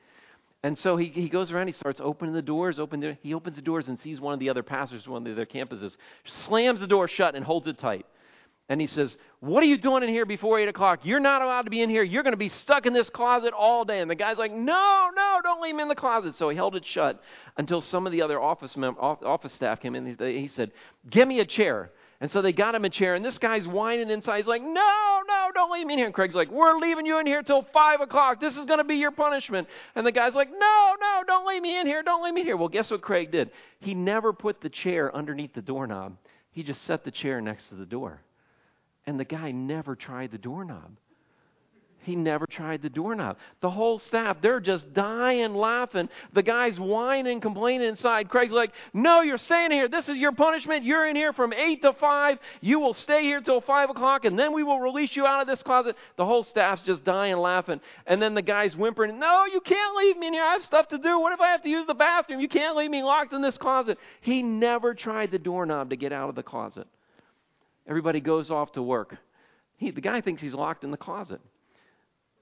And 0.62 0.78
so 0.78 0.96
he, 0.96 1.06
he 1.08 1.28
goes 1.28 1.50
around, 1.50 1.66
he 1.66 1.72
starts 1.72 2.00
opening 2.00 2.32
the 2.32 2.40
doors, 2.40 2.78
open 2.78 3.00
the, 3.00 3.18
he 3.20 3.34
opens 3.34 3.56
the 3.56 3.62
doors 3.62 3.88
and 3.88 3.98
sees 3.98 4.20
one 4.20 4.34
of 4.34 4.38
the 4.38 4.50
other 4.50 4.62
pastors, 4.62 5.08
one 5.08 5.22
of 5.22 5.24
the 5.24 5.32
other 5.32 5.46
campuses, 5.46 5.96
slams 6.46 6.78
the 6.78 6.86
door 6.86 7.08
shut 7.08 7.34
and 7.34 7.44
holds 7.44 7.66
it 7.66 7.76
tight. 7.76 8.06
And 8.68 8.80
he 8.80 8.86
says, 8.86 9.14
What 9.40 9.62
are 9.62 9.66
you 9.66 9.76
doing 9.76 10.02
in 10.02 10.08
here 10.08 10.24
before 10.24 10.58
8 10.58 10.68
o'clock? 10.68 11.00
You're 11.02 11.20
not 11.20 11.42
allowed 11.42 11.62
to 11.62 11.70
be 11.70 11.82
in 11.82 11.90
here. 11.90 12.02
You're 12.02 12.22
going 12.22 12.32
to 12.32 12.38
be 12.38 12.48
stuck 12.48 12.86
in 12.86 12.94
this 12.94 13.10
closet 13.10 13.52
all 13.52 13.84
day. 13.84 14.00
And 14.00 14.10
the 14.10 14.14
guy's 14.14 14.38
like, 14.38 14.52
No, 14.52 15.10
no, 15.14 15.40
don't 15.42 15.62
leave 15.62 15.74
me 15.74 15.82
in 15.82 15.88
the 15.88 15.94
closet. 15.94 16.36
So 16.36 16.48
he 16.48 16.56
held 16.56 16.74
it 16.74 16.84
shut 16.86 17.22
until 17.58 17.82
some 17.82 18.06
of 18.06 18.12
the 18.12 18.22
other 18.22 18.40
office, 18.40 18.76
mem- 18.76 18.96
office 18.98 19.52
staff 19.52 19.80
came 19.80 19.94
in. 19.94 20.16
He 20.18 20.48
said, 20.48 20.72
Give 21.10 21.28
me 21.28 21.40
a 21.40 21.44
chair. 21.44 21.90
And 22.20 22.30
so 22.30 22.40
they 22.40 22.52
got 22.52 22.74
him 22.74 22.86
a 22.86 22.90
chair, 22.90 23.16
and 23.16 23.24
this 23.24 23.36
guy's 23.38 23.66
whining 23.66 24.08
inside. 24.08 24.38
He's 24.38 24.46
like, 24.46 24.62
No, 24.62 24.70
no, 25.28 25.48
don't 25.52 25.70
leave 25.70 25.86
me 25.86 25.92
in 25.92 25.98
here. 25.98 26.06
And 26.06 26.14
Craig's 26.14 26.34
like, 26.34 26.50
We're 26.50 26.78
leaving 26.78 27.04
you 27.04 27.18
in 27.18 27.26
here 27.26 27.42
till 27.42 27.66
5 27.70 28.00
o'clock. 28.00 28.40
This 28.40 28.56
is 28.56 28.64
going 28.64 28.78
to 28.78 28.84
be 28.84 28.94
your 28.94 29.10
punishment. 29.10 29.68
And 29.94 30.06
the 30.06 30.12
guy's 30.12 30.32
like, 30.32 30.48
No, 30.50 30.94
no, 30.98 31.22
don't 31.26 31.46
leave 31.46 31.60
me 31.60 31.78
in 31.78 31.86
here. 31.86 32.02
Don't 32.02 32.24
leave 32.24 32.32
me 32.32 32.44
here. 32.44 32.56
Well, 32.56 32.68
guess 32.70 32.90
what 32.90 33.02
Craig 33.02 33.30
did? 33.30 33.50
He 33.80 33.92
never 33.92 34.32
put 34.32 34.62
the 34.62 34.70
chair 34.70 35.14
underneath 35.14 35.52
the 35.52 35.60
doorknob, 35.60 36.16
he 36.50 36.62
just 36.62 36.82
set 36.86 37.04
the 37.04 37.10
chair 37.10 37.42
next 37.42 37.68
to 37.68 37.74
the 37.74 37.84
door. 37.84 38.22
And 39.06 39.18
the 39.20 39.24
guy 39.24 39.50
never 39.50 39.94
tried 39.94 40.30
the 40.30 40.38
doorknob. 40.38 40.96
He 42.04 42.16
never 42.16 42.46
tried 42.46 42.82
the 42.82 42.90
doorknob. 42.90 43.38
The 43.60 43.70
whole 43.70 43.98
staff, 43.98 44.36
they're 44.42 44.60
just 44.60 44.92
dying 44.92 45.54
laughing. 45.54 46.08
The 46.34 46.42
guy's 46.42 46.78
whining, 46.78 47.40
complaining 47.40 47.88
inside. 47.88 48.28
Craig's 48.28 48.52
like, 48.52 48.72
No, 48.92 49.22
you're 49.22 49.38
staying 49.38 49.70
here. 49.70 49.88
This 49.88 50.08
is 50.08 50.18
your 50.18 50.32
punishment. 50.32 50.84
You're 50.84 51.08
in 51.08 51.16
here 51.16 51.32
from 51.32 51.52
8 51.52 51.82
to 51.82 51.94
5. 51.94 52.38
You 52.60 52.78
will 52.78 52.94
stay 52.94 53.22
here 53.22 53.40
till 53.40 53.60
5 53.60 53.90
o'clock, 53.90 54.24
and 54.24 54.38
then 54.38 54.52
we 54.52 54.62
will 54.62 54.80
release 54.80 55.16
you 55.16 55.26
out 55.26 55.40
of 55.40 55.46
this 55.46 55.62
closet. 55.62 55.96
The 56.16 56.26
whole 56.26 56.44
staff's 56.44 56.82
just 56.82 57.04
dying 57.04 57.38
laughing. 57.38 57.80
And 58.06 58.20
then 58.20 58.34
the 58.34 58.42
guy's 58.42 58.76
whimpering, 58.76 59.18
No, 59.18 59.46
you 59.46 59.60
can't 59.60 59.96
leave 59.96 60.18
me 60.18 60.26
in 60.26 60.34
here. 60.34 60.44
I 60.44 60.52
have 60.52 60.64
stuff 60.64 60.88
to 60.88 60.98
do. 60.98 61.18
What 61.18 61.32
if 61.32 61.40
I 61.40 61.50
have 61.50 61.62
to 61.62 61.70
use 61.70 61.86
the 61.86 61.94
bathroom? 61.94 62.40
You 62.40 62.48
can't 62.48 62.76
leave 62.76 62.90
me 62.90 63.02
locked 63.02 63.32
in 63.32 63.40
this 63.40 63.56
closet. 63.56 63.98
He 64.20 64.42
never 64.42 64.94
tried 64.94 65.30
the 65.30 65.38
doorknob 65.38 65.90
to 65.90 65.96
get 65.96 66.12
out 66.12 66.28
of 66.28 66.34
the 66.34 66.42
closet. 66.42 66.86
Everybody 67.88 68.20
goes 68.20 68.50
off 68.50 68.72
to 68.72 68.82
work. 68.82 69.16
He, 69.76 69.90
the 69.90 70.00
guy 70.00 70.20
thinks 70.20 70.40
he's 70.40 70.54
locked 70.54 70.84
in 70.84 70.90
the 70.90 70.96
closet. 70.96 71.40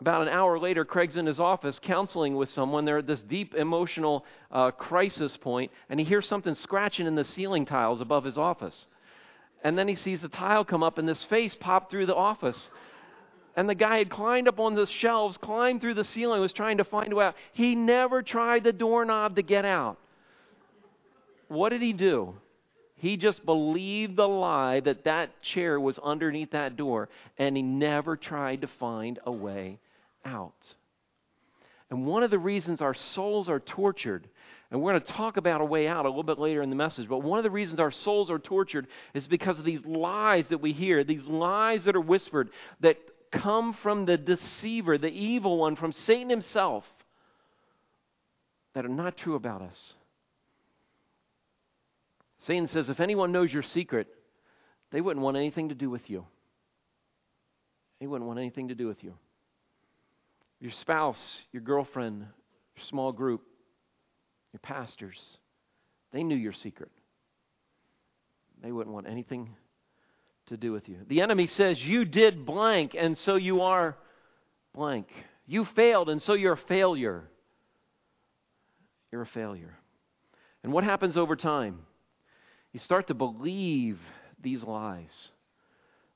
About 0.00 0.22
an 0.22 0.28
hour 0.28 0.58
later, 0.58 0.84
Craig's 0.84 1.16
in 1.16 1.26
his 1.26 1.38
office 1.38 1.78
counseling 1.80 2.34
with 2.34 2.50
someone. 2.50 2.84
They're 2.84 2.98
at 2.98 3.06
this 3.06 3.20
deep 3.22 3.54
emotional 3.54 4.24
uh, 4.50 4.72
crisis 4.72 5.36
point, 5.36 5.70
and 5.88 6.00
he 6.00 6.04
hears 6.04 6.26
something 6.26 6.54
scratching 6.56 7.06
in 7.06 7.14
the 7.14 7.24
ceiling 7.24 7.64
tiles 7.64 8.00
above 8.00 8.24
his 8.24 8.36
office. 8.36 8.86
And 9.62 9.78
then 9.78 9.86
he 9.86 9.94
sees 9.94 10.20
the 10.20 10.28
tile 10.28 10.64
come 10.64 10.82
up, 10.82 10.98
and 10.98 11.08
this 11.08 11.22
face 11.24 11.54
pop 11.54 11.88
through 11.88 12.06
the 12.06 12.16
office. 12.16 12.68
And 13.54 13.68
the 13.68 13.76
guy 13.76 13.98
had 13.98 14.10
climbed 14.10 14.48
up 14.48 14.58
on 14.58 14.74
the 14.74 14.86
shelves, 14.86 15.38
climbed 15.38 15.80
through 15.80 15.94
the 15.94 16.04
ceiling, 16.04 16.40
was 16.40 16.52
trying 16.52 16.78
to 16.78 16.84
find 16.84 17.12
a 17.12 17.16
way 17.16 17.26
out. 17.26 17.36
He 17.52 17.76
never 17.76 18.22
tried 18.22 18.64
the 18.64 18.72
doorknob 18.72 19.36
to 19.36 19.42
get 19.42 19.64
out. 19.64 19.98
What 21.46 21.68
did 21.68 21.82
he 21.82 21.92
do? 21.92 22.34
He 23.02 23.16
just 23.16 23.44
believed 23.44 24.14
the 24.14 24.28
lie 24.28 24.78
that 24.78 25.02
that 25.06 25.42
chair 25.42 25.80
was 25.80 25.98
underneath 25.98 26.52
that 26.52 26.76
door, 26.76 27.08
and 27.36 27.56
he 27.56 27.62
never 27.62 28.16
tried 28.16 28.60
to 28.60 28.68
find 28.78 29.18
a 29.26 29.32
way 29.32 29.80
out. 30.24 30.54
And 31.90 32.06
one 32.06 32.22
of 32.22 32.30
the 32.30 32.38
reasons 32.38 32.80
our 32.80 32.94
souls 32.94 33.48
are 33.48 33.58
tortured, 33.58 34.28
and 34.70 34.80
we're 34.80 34.92
going 34.92 35.02
to 35.02 35.12
talk 35.14 35.36
about 35.36 35.60
a 35.60 35.64
way 35.64 35.88
out 35.88 36.06
a 36.06 36.08
little 36.08 36.22
bit 36.22 36.38
later 36.38 36.62
in 36.62 36.70
the 36.70 36.76
message, 36.76 37.08
but 37.08 37.24
one 37.24 37.40
of 37.40 37.42
the 37.42 37.50
reasons 37.50 37.80
our 37.80 37.90
souls 37.90 38.30
are 38.30 38.38
tortured 38.38 38.86
is 39.14 39.26
because 39.26 39.58
of 39.58 39.64
these 39.64 39.84
lies 39.84 40.46
that 40.50 40.58
we 40.58 40.72
hear, 40.72 41.02
these 41.02 41.26
lies 41.26 41.82
that 41.82 41.96
are 41.96 42.00
whispered 42.00 42.50
that 42.78 42.98
come 43.32 43.72
from 43.82 44.06
the 44.06 44.16
deceiver, 44.16 44.96
the 44.96 45.08
evil 45.08 45.58
one, 45.58 45.74
from 45.74 45.90
Satan 45.90 46.30
himself, 46.30 46.84
that 48.76 48.84
are 48.84 48.88
not 48.88 49.16
true 49.16 49.34
about 49.34 49.60
us. 49.60 49.94
Satan 52.46 52.68
says, 52.68 52.90
if 52.90 53.00
anyone 53.00 53.32
knows 53.32 53.52
your 53.52 53.62
secret, 53.62 54.08
they 54.90 55.00
wouldn't 55.00 55.22
want 55.22 55.36
anything 55.36 55.68
to 55.70 55.74
do 55.74 55.90
with 55.90 56.10
you. 56.10 56.26
They 58.00 58.06
wouldn't 58.06 58.26
want 58.26 58.38
anything 58.38 58.68
to 58.68 58.74
do 58.74 58.86
with 58.86 59.02
you 59.04 59.14
your 60.60 60.70
spouse, 60.70 61.42
your 61.50 61.60
girlfriend, 61.60 62.20
your 62.20 62.84
small 62.86 63.10
group, 63.10 63.42
your 64.52 64.60
pastors, 64.60 65.18
they 66.12 66.22
knew 66.22 66.36
your 66.36 66.52
secret. 66.52 66.90
They 68.62 68.70
wouldn't 68.70 68.94
want 68.94 69.08
anything 69.08 69.50
to 70.46 70.56
do 70.56 70.72
with 70.72 70.88
you. 70.88 70.98
The 71.08 71.20
enemy 71.20 71.48
says, 71.48 71.84
You 71.84 72.04
did 72.04 72.46
blank, 72.46 72.94
and 72.96 73.18
so 73.18 73.34
you 73.34 73.62
are 73.62 73.96
blank. 74.74 75.08
You 75.46 75.64
failed, 75.64 76.08
and 76.08 76.22
so 76.22 76.34
you're 76.34 76.52
a 76.52 76.56
failure. 76.56 77.28
You're 79.10 79.22
a 79.22 79.26
failure. 79.26 79.76
And 80.62 80.72
what 80.72 80.84
happens 80.84 81.16
over 81.16 81.34
time? 81.34 81.80
You 82.72 82.80
start 82.80 83.08
to 83.08 83.14
believe 83.14 83.98
these 84.42 84.62
lies. 84.62 85.30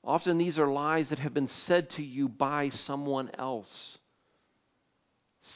Often 0.03 0.37
these 0.37 0.57
are 0.57 0.67
lies 0.67 1.09
that 1.09 1.19
have 1.19 1.33
been 1.33 1.49
said 1.49 1.89
to 1.91 2.03
you 2.03 2.27
by 2.27 2.69
someone 2.69 3.29
else. 3.37 3.97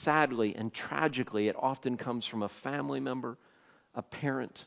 Sadly 0.04 0.56
and 0.56 0.74
tragically, 0.74 1.48
it 1.48 1.56
often 1.58 1.98
comes 1.98 2.26
from 2.26 2.44
a 2.44 2.50
family 2.64 3.00
member, 3.00 3.38
a 3.96 4.02
parent, 4.02 4.66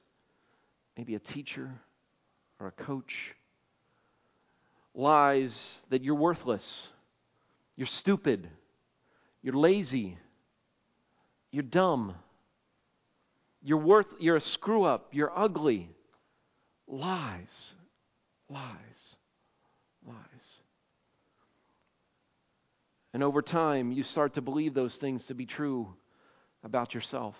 maybe 0.97 1.15
a 1.15 1.21
teacher 1.21 1.71
or 2.59 2.67
a 2.67 2.73
coach. 2.73 3.35
Lies 4.95 5.81
that 5.91 6.03
you're 6.03 6.15
worthless, 6.15 6.89
you're 7.77 7.87
stupid, 7.87 8.49
you're 9.43 9.55
lazy, 9.55 10.19
you're 11.51 11.63
dumb, 11.63 12.15
you're 13.63 13.79
worth 13.79 14.07
you're 14.19 14.37
a 14.37 14.41
screw 14.41 14.85
up, 14.85 15.09
you're 15.13 15.37
ugly. 15.37 15.91
Lies, 16.87 17.73
lies, 18.49 19.17
lies. 20.07 20.61
And 23.13 23.23
over 23.23 23.43
time, 23.43 23.93
you 23.93 24.03
start 24.03 24.35
to 24.35 24.43
believe 24.43 24.75
those 24.75 24.97
things 24.97 25.25
to 25.27 25.35
be 25.35 25.47
true 25.47 25.95
about 26.63 26.95
yourself. 26.95 27.37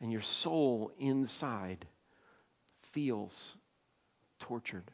And 0.00 0.12
your 0.12 0.22
soul 0.22 0.92
inside 0.98 1.86
feels 2.92 3.32
tortured. 4.40 4.90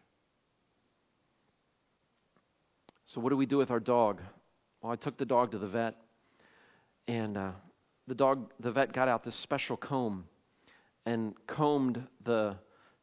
So, 3.04 3.20
what 3.20 3.30
do 3.30 3.37
we 3.37 3.46
do 3.46 3.58
with 3.58 3.70
our 3.70 3.80
dog? 3.80 4.20
Well, 4.80 4.92
I 4.92 4.96
took 4.96 5.18
the 5.18 5.25
dog 5.25 5.50
to 5.50 5.58
the 5.58 5.66
vet, 5.66 5.96
and 7.08 7.37
uh, 7.37 7.50
the 8.06 8.14
dog, 8.14 8.52
the 8.60 8.72
vet 8.72 8.92
got 8.92 9.08
out 9.08 9.25
this 9.25 9.34
special 9.37 9.76
comb 9.76 10.25
and 11.04 11.34
combed 11.46 12.02
the 12.25 12.56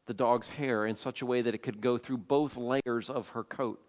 the 0.08 0.14
dog's 0.14 0.48
hair 0.48 0.86
in 0.86 0.96
such 0.96 1.22
a 1.22 1.26
way 1.26 1.42
that 1.42 1.54
it 1.54 1.62
could 1.62 1.80
go 1.80 1.98
through 1.98 2.16
both 2.18 2.56
layers 2.56 3.08
of 3.08 3.28
her 3.28 3.44
coat. 3.44 3.80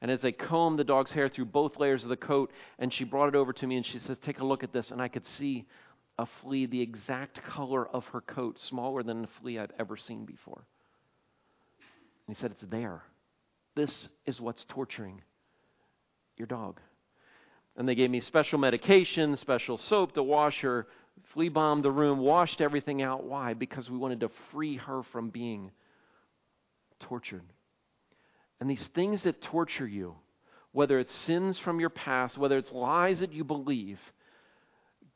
And 0.00 0.10
as 0.10 0.20
they 0.20 0.32
combed 0.32 0.78
the 0.78 0.84
dog's 0.84 1.12
hair 1.12 1.28
through 1.28 1.46
both 1.46 1.78
layers 1.78 2.02
of 2.02 2.08
the 2.08 2.16
coat, 2.16 2.50
and 2.78 2.92
she 2.92 3.04
brought 3.04 3.28
it 3.28 3.36
over 3.36 3.52
to 3.52 3.66
me 3.66 3.76
and 3.76 3.86
she 3.86 3.98
says, 4.00 4.18
Take 4.18 4.40
a 4.40 4.44
look 4.44 4.64
at 4.64 4.72
this. 4.72 4.90
And 4.90 5.00
I 5.00 5.08
could 5.08 5.24
see 5.38 5.66
a 6.18 6.26
flea 6.42 6.66
the 6.66 6.80
exact 6.80 7.42
color 7.44 7.86
of 7.86 8.04
her 8.06 8.20
coat, 8.20 8.58
smaller 8.58 9.02
than 9.02 9.22
the 9.22 9.28
flea 9.40 9.58
I'd 9.58 9.72
ever 9.78 9.96
seen 9.96 10.24
before. 10.24 10.64
And 12.26 12.36
he 12.36 12.40
said, 12.40 12.50
It's 12.50 12.70
there. 12.70 13.02
This 13.74 14.08
is 14.24 14.40
what's 14.40 14.64
torturing 14.64 15.22
your 16.36 16.46
dog. 16.46 16.80
And 17.76 17.86
they 17.86 17.94
gave 17.94 18.10
me 18.10 18.20
special 18.20 18.58
medication, 18.58 19.36
special 19.36 19.76
soap 19.76 20.12
to 20.14 20.22
wash 20.22 20.60
her, 20.60 20.86
flea 21.32 21.48
bombed 21.48 21.84
the 21.84 21.90
room, 21.90 22.18
washed 22.18 22.60
everything 22.60 23.02
out. 23.02 23.24
Why? 23.24 23.54
Because 23.54 23.90
we 23.90 23.98
wanted 23.98 24.20
to 24.20 24.30
free 24.52 24.76
her 24.76 25.02
from 25.12 25.30
being 25.30 25.70
tortured. 27.00 27.44
And 28.60 28.70
these 28.70 28.86
things 28.94 29.22
that 29.22 29.42
torture 29.42 29.86
you, 29.86 30.16
whether 30.72 30.98
it's 30.98 31.14
sins 31.14 31.58
from 31.58 31.80
your 31.80 31.90
past, 31.90 32.38
whether 32.38 32.56
it's 32.56 32.72
lies 32.72 33.20
that 33.20 33.32
you 33.32 33.44
believe, 33.44 33.98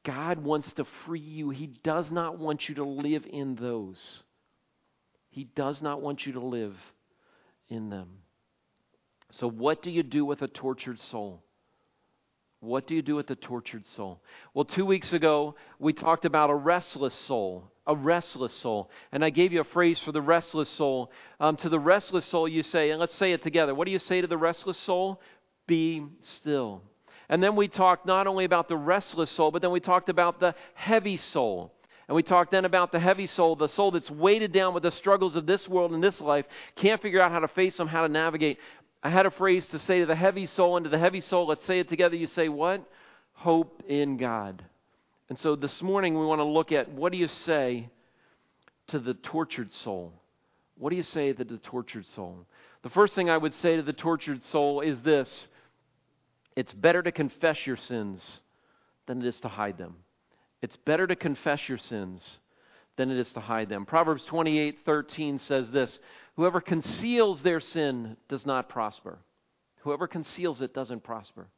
God 0.04 0.38
wants 0.42 0.73
to 0.75 0.87
free 1.07 1.21
you. 1.21 1.50
He 1.50 1.66
does 1.66 2.11
not 2.11 2.38
want 2.38 2.69
you 2.69 2.76
to 2.76 2.85
live 2.85 3.25
in 3.30 3.57
those. 3.57 4.23
He 5.30 5.45
does 5.45 5.80
not 5.83 6.00
want 6.00 6.26
you 6.26 6.33
to 6.33 6.40
live 6.40 6.76
in 7.69 7.90
them. 7.90 8.09
So, 9.33 9.49
what 9.49 9.83
do 9.83 9.90
you 9.90 10.02
do 10.02 10.25
with 10.25 10.42
a 10.42 10.49
tortured 10.49 10.99
soul? 11.00 11.42
What 12.61 12.87
do 12.87 12.95
you 12.95 13.00
do 13.00 13.17
with 13.17 13.26
the 13.26 13.37
tortured 13.37 13.87
soul? 13.97 14.21
Well, 14.52 14.67
two 14.67 14.85
weeks 14.85 15.14
ago, 15.14 15.55
we 15.79 15.95
talked 15.95 16.26
about 16.26 16.50
a 16.50 16.55
restless 16.55 17.14
soul. 17.14 17.73
A 17.87 17.97
restless 17.97 18.55
soul. 18.55 18.90
And 19.12 19.25
I 19.25 19.31
gave 19.31 19.52
you 19.52 19.62
a 19.62 19.64
phrase 19.64 19.99
for 20.00 20.12
the 20.12 20.21
restless 20.21 20.69
soul. 20.69 21.11
Um, 21.40 21.57
to 21.57 21.71
the 21.71 21.79
restless 21.79 22.26
soul, 22.26 22.47
you 22.47 22.62
say, 22.62 22.90
and 22.90 23.00
let's 23.00 23.14
say 23.14 23.33
it 23.33 23.43
together. 23.43 23.75
What 23.75 23.87
do 23.87 23.93
you 23.93 23.99
say 23.99 24.21
to 24.21 24.26
the 24.26 24.37
restless 24.37 24.76
soul? 24.76 25.23
Be 25.67 26.05
still. 26.21 26.83
And 27.31 27.43
then 27.43 27.57
we 27.57 27.67
talked 27.67 28.05
not 28.05 28.26
only 28.26 28.45
about 28.45 28.69
the 28.69 28.76
restless 28.76 29.31
soul, 29.31 29.50
but 29.50 29.62
then 29.62 29.71
we 29.71 29.81
talked 29.81 30.11
about 30.11 30.38
the 30.38 30.55
heavy 30.75 31.17
soul. 31.17 31.73
And 32.09 32.17
we 32.17 32.25
talked 32.25 32.50
then 32.50 32.64
about 32.64 32.90
the 32.90 32.99
heavy 32.99 33.29
soul, 33.29 33.55
the 33.55 33.69
soul 33.69 33.93
that's 33.93 34.11
weighted 34.11 34.50
down 34.50 34.75
with 34.75 34.83
the 34.83 34.90
struggles 34.90 35.37
of 35.37 35.47
this 35.47 35.69
world 35.69 35.93
and 35.93 36.02
this 36.02 36.21
life, 36.21 36.45
can't 36.75 37.00
figure 37.00 37.21
out 37.21 37.31
how 37.31 37.38
to 37.38 37.47
face 37.47 37.76
them, 37.76 37.87
how 37.87 38.02
to 38.02 38.09
navigate. 38.09 38.59
I 39.02 39.11
had 39.11 39.26
a 39.26 39.30
phrase 39.30 39.66
to 39.71 39.78
say 39.78 40.00
to 40.00 40.07
the 40.07 40.14
heavy 40.14 40.47
soul 40.47 40.76
and 40.76 40.85
to 40.85 40.90
the 40.90 40.99
heavy 40.99 41.21
soul. 41.21 41.47
Let's 41.47 41.64
say 41.64 41.80
it 41.80 41.88
together. 41.88 42.16
You 42.16 42.26
say, 42.26 42.49
What? 42.49 42.85
Hope 43.33 43.83
in 43.88 44.19
God. 44.19 44.62
And 45.30 45.38
so 45.38 45.57
this 45.57 45.80
morning 45.80 46.19
we 46.19 46.26
want 46.26 46.40
to 46.40 46.45
look 46.45 46.73
at 46.73 46.90
what 46.90 47.12
do 47.12 47.19
you 47.19 47.28
say 47.28 47.88
to 48.88 48.99
the 48.99 49.14
tortured 49.14 49.73
soul? 49.73 50.12
What 50.76 50.90
do 50.90 50.97
you 50.97 51.02
say 51.02 51.33
to 51.33 51.45
the 51.45 51.57
tortured 51.59 52.04
soul? 52.14 52.47
The 52.83 52.90
first 52.90 53.14
thing 53.14 53.30
I 53.30 53.38
would 53.38 53.54
say 53.54 53.76
to 53.76 53.83
the 53.83 53.92
tortured 53.92 54.42
soul 54.45 54.80
is 54.80 55.00
this 55.02 55.49
it's 56.57 56.73
better 56.73 57.02
to 57.02 57.12
confess 57.12 57.66
your 57.66 57.76
sins 57.76 58.40
than 59.07 59.23
it 59.23 59.26
is 59.26 59.40
to 59.40 59.49
hide 59.49 59.78
them. 59.78 59.97
It's 60.62 60.76
better 60.76 61.07
to 61.07 61.16
confess 61.16 61.69
your 61.69 61.78
sins 61.78 62.38
than 62.97 63.11
it 63.11 63.19
is 63.19 63.33
to 63.33 63.40
hide 63.40 63.69
them. 63.69 63.87
Proverbs 63.87 64.26
28:13 64.26 65.40
says 65.40 65.71
this, 65.71 65.99
whoever 66.40 66.62
conceals 66.62 67.42
their 67.42 67.60
sin 67.60 68.17
does 68.30 68.47
not 68.47 68.71
prosper. 68.71 69.19
Whoever 69.82 70.08
conceals 70.08 70.62
it 70.62 70.73
doesn't 70.73 71.04
prosper. 71.04 71.49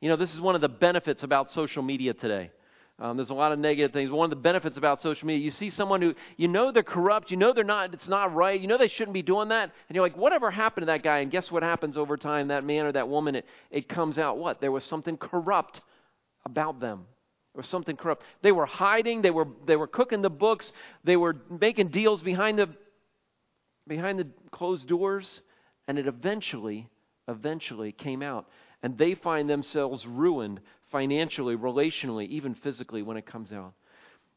You 0.00 0.08
know, 0.08 0.16
this 0.16 0.32
is 0.32 0.40
one 0.40 0.54
of 0.54 0.62
the 0.62 0.68
benefits 0.70 1.22
about 1.22 1.50
social 1.50 1.82
media 1.82 2.14
today. 2.14 2.50
Um, 2.98 3.18
there's 3.18 3.28
a 3.28 3.34
lot 3.34 3.52
of 3.52 3.58
negative 3.58 3.92
things. 3.92 4.10
One 4.10 4.24
of 4.24 4.30
the 4.30 4.36
benefits 4.36 4.78
about 4.78 5.02
social 5.02 5.26
media, 5.26 5.44
you 5.44 5.50
see 5.50 5.68
someone 5.68 6.00
who 6.00 6.14
you 6.38 6.48
know 6.48 6.72
they're 6.72 6.82
corrupt, 6.82 7.30
you 7.30 7.36
know 7.36 7.52
they're 7.52 7.64
not, 7.64 7.92
it's 7.92 8.08
not 8.08 8.34
right, 8.34 8.58
you 8.58 8.66
know 8.66 8.78
they 8.78 8.88
shouldn't 8.88 9.12
be 9.12 9.20
doing 9.20 9.48
that, 9.48 9.72
and 9.88 9.94
you're 9.94 10.02
like, 10.02 10.16
whatever 10.16 10.50
happened 10.50 10.84
to 10.84 10.86
that 10.86 11.02
guy? 11.02 11.18
And 11.18 11.30
guess 11.30 11.50
what 11.50 11.62
happens 11.62 11.98
over 11.98 12.16
time? 12.16 12.48
That 12.48 12.64
man 12.64 12.86
or 12.86 12.92
that 12.92 13.10
woman, 13.10 13.34
it, 13.34 13.44
it 13.70 13.90
comes 13.90 14.16
out 14.16 14.38
what? 14.38 14.62
There 14.62 14.72
was 14.72 14.84
something 14.84 15.18
corrupt 15.18 15.82
about 16.46 16.80
them 16.80 17.04
or 17.52 17.62
something 17.62 17.94
corrupt. 17.94 18.22
They 18.40 18.52
were 18.52 18.64
hiding, 18.64 19.20
they 19.20 19.32
were, 19.32 19.48
they 19.66 19.76
were 19.76 19.86
cooking 19.86 20.22
the 20.22 20.30
books, 20.30 20.72
they 21.04 21.18
were 21.18 21.36
making 21.60 21.88
deals 21.88 22.22
behind 22.22 22.58
the, 22.58 22.70
behind 23.90 24.20
the 24.20 24.28
closed 24.52 24.86
doors, 24.86 25.42
and 25.88 25.98
it 25.98 26.06
eventually, 26.06 26.88
eventually 27.26 27.90
came 27.90 28.22
out. 28.22 28.46
And 28.84 28.96
they 28.96 29.16
find 29.16 29.50
themselves 29.50 30.06
ruined 30.06 30.60
financially, 30.92 31.56
relationally, 31.56 32.28
even 32.28 32.54
physically 32.54 33.02
when 33.02 33.16
it 33.16 33.26
comes 33.26 33.52
out. 33.52 33.74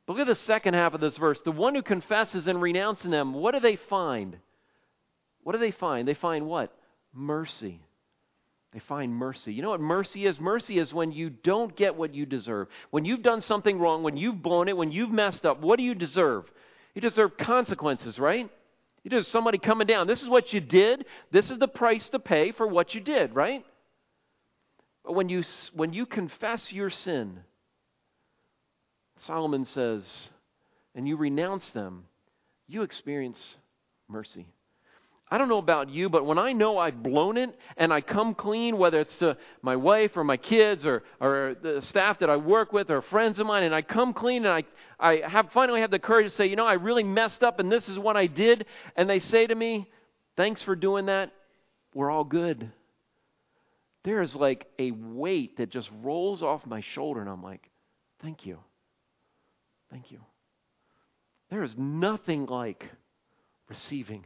But 0.05 0.13
look 0.17 0.27
at 0.27 0.35
the 0.35 0.43
second 0.47 0.73
half 0.73 0.95
of 0.95 1.01
this 1.01 1.15
verse. 1.17 1.39
The 1.45 1.51
one 1.51 1.75
who 1.75 1.83
confesses 1.83 2.47
and 2.47 2.59
renounces 2.59 3.11
them, 3.11 3.35
what 3.35 3.53
do 3.53 3.59
they 3.59 3.75
find? 3.75 4.37
What 5.43 5.53
do 5.53 5.59
they 5.59 5.71
find? 5.71 6.07
They 6.07 6.15
find 6.15 6.47
what? 6.47 6.75
Mercy. 7.13 7.79
They 8.73 8.79
find 8.79 9.15
mercy. 9.15 9.53
You 9.53 9.61
know 9.61 9.69
what 9.69 9.81
mercy 9.81 10.25
is? 10.25 10.39
Mercy 10.39 10.79
is 10.79 10.91
when 10.91 11.11
you 11.11 11.29
don't 11.29 11.75
get 11.75 11.95
what 11.95 12.15
you 12.15 12.25
deserve. 12.25 12.69
When 12.89 13.05
you've 13.05 13.21
done 13.21 13.41
something 13.41 13.77
wrong, 13.77 14.01
when 14.01 14.17
you've 14.17 14.41
blown 14.41 14.67
it, 14.67 14.75
when 14.75 14.91
you've 14.91 15.11
messed 15.11 15.45
up, 15.45 15.61
what 15.61 15.77
do 15.77 15.83
you 15.83 15.93
deserve? 15.93 16.45
You 16.95 17.01
deserve 17.01 17.37
consequences, 17.37 18.17
right? 18.17 18.49
You 19.03 19.09
deserve 19.09 19.27
somebody 19.27 19.57
coming 19.57 19.87
down. 19.87 20.07
This 20.07 20.21
is 20.21 20.29
what 20.29 20.53
you 20.53 20.61
did. 20.61 21.05
This 21.31 21.49
is 21.49 21.57
the 21.59 21.67
price 21.67 22.07
to 22.09 22.19
pay 22.19 22.51
for 22.51 22.65
what 22.65 22.95
you 22.95 23.01
did, 23.01 23.35
right? 23.35 23.65
But 25.03 25.13
when 25.13 25.27
you, 25.27 25.43
when 25.73 25.91
you 25.91 26.05
confess 26.05 26.71
your 26.71 26.89
sin, 26.89 27.39
Solomon 29.19 29.65
says, 29.65 30.29
and 30.95 31.07
you 31.07 31.17
renounce 31.17 31.69
them, 31.71 32.05
you 32.67 32.83
experience 32.83 33.57
mercy. 34.07 34.47
I 35.31 35.37
don't 35.37 35.49
know 35.49 35.57
about 35.57 35.89
you, 35.89 36.09
but 36.09 36.25
when 36.25 36.37
I 36.37 36.53
know 36.53 36.77
I've 36.77 37.01
blown 37.01 37.37
it 37.37 37.57
and 37.77 37.91
I 37.91 38.01
come 38.01 38.35
clean, 38.35 38.77
whether 38.77 38.99
it's 38.99 39.15
to 39.17 39.37
my 39.61 39.75
wife 39.75 40.15
or 40.15 40.23
my 40.23 40.37
kids 40.37 40.85
or, 40.85 41.03
or 41.19 41.55
the 41.61 41.81
staff 41.81 42.19
that 42.19 42.29
I 42.29 42.35
work 42.35 42.71
with 42.71 42.91
or 42.91 43.01
friends 43.01 43.39
of 43.39 43.47
mine, 43.47 43.63
and 43.63 43.73
I 43.73 43.81
come 43.81 44.13
clean 44.13 44.45
and 44.45 44.53
I, 44.53 44.63
I 44.99 45.27
have 45.27 45.51
finally 45.51 45.81
have 45.81 45.91
the 45.91 45.97
courage 45.97 46.29
to 46.29 46.37
say, 46.37 46.45
you 46.45 46.55
know, 46.55 46.67
I 46.67 46.73
really 46.73 47.03
messed 47.03 47.41
up 47.41 47.59
and 47.59 47.71
this 47.71 47.87
is 47.89 47.97
what 47.97 48.15
I 48.15 48.27
did, 48.27 48.65
and 48.95 49.09
they 49.09 49.19
say 49.19 49.47
to 49.47 49.55
me, 49.55 49.89
thanks 50.37 50.61
for 50.61 50.75
doing 50.75 51.07
that, 51.07 51.31
we're 51.95 52.11
all 52.11 52.25
good. 52.25 52.71
There 54.03 54.21
is 54.21 54.35
like 54.35 54.67
a 54.77 54.91
weight 54.91 55.57
that 55.57 55.69
just 55.69 55.89
rolls 56.01 56.43
off 56.43 56.65
my 56.65 56.81
shoulder, 56.81 57.21
and 57.21 57.29
I'm 57.29 57.41
like, 57.41 57.69
thank 58.21 58.45
you. 58.45 58.59
Thank 59.89 60.11
you. 60.11 60.19
There 61.49 61.63
is 61.63 61.77
nothing 61.77 62.45
like 62.47 62.89
receiving 63.69 64.25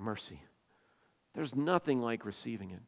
mercy. 0.00 0.42
There's 1.34 1.54
nothing 1.54 2.00
like 2.00 2.24
receiving 2.24 2.70
it. 2.70 2.80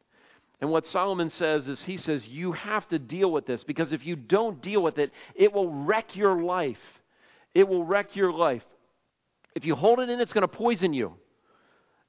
And 0.61 0.71
what 0.71 0.87
Solomon 0.87 1.29
says 1.29 1.67
is 1.67 1.81
he 1.83 1.97
says, 1.97 2.27
you 2.27 2.53
have 2.53 2.87
to 2.89 2.99
deal 2.99 3.31
with 3.31 3.45
this 3.45 3.63
because 3.63 3.91
if 3.91 4.05
you 4.05 4.15
don't 4.15 4.61
deal 4.61 4.81
with 4.81 4.97
it, 4.97 5.11
it 5.35 5.51
will 5.51 5.69
wreck 5.69 6.15
your 6.15 6.41
life. 6.41 6.79
It 7.53 7.67
will 7.67 7.83
wreck 7.83 8.15
your 8.15 8.31
life. 8.31 8.63
If 9.55 9.65
you 9.65 9.75
hold 9.75 9.99
it 9.99 10.09
in, 10.09 10.19
it's 10.19 10.33
going 10.33 10.43
to 10.43 10.47
poison 10.47 10.93
you. 10.93 11.15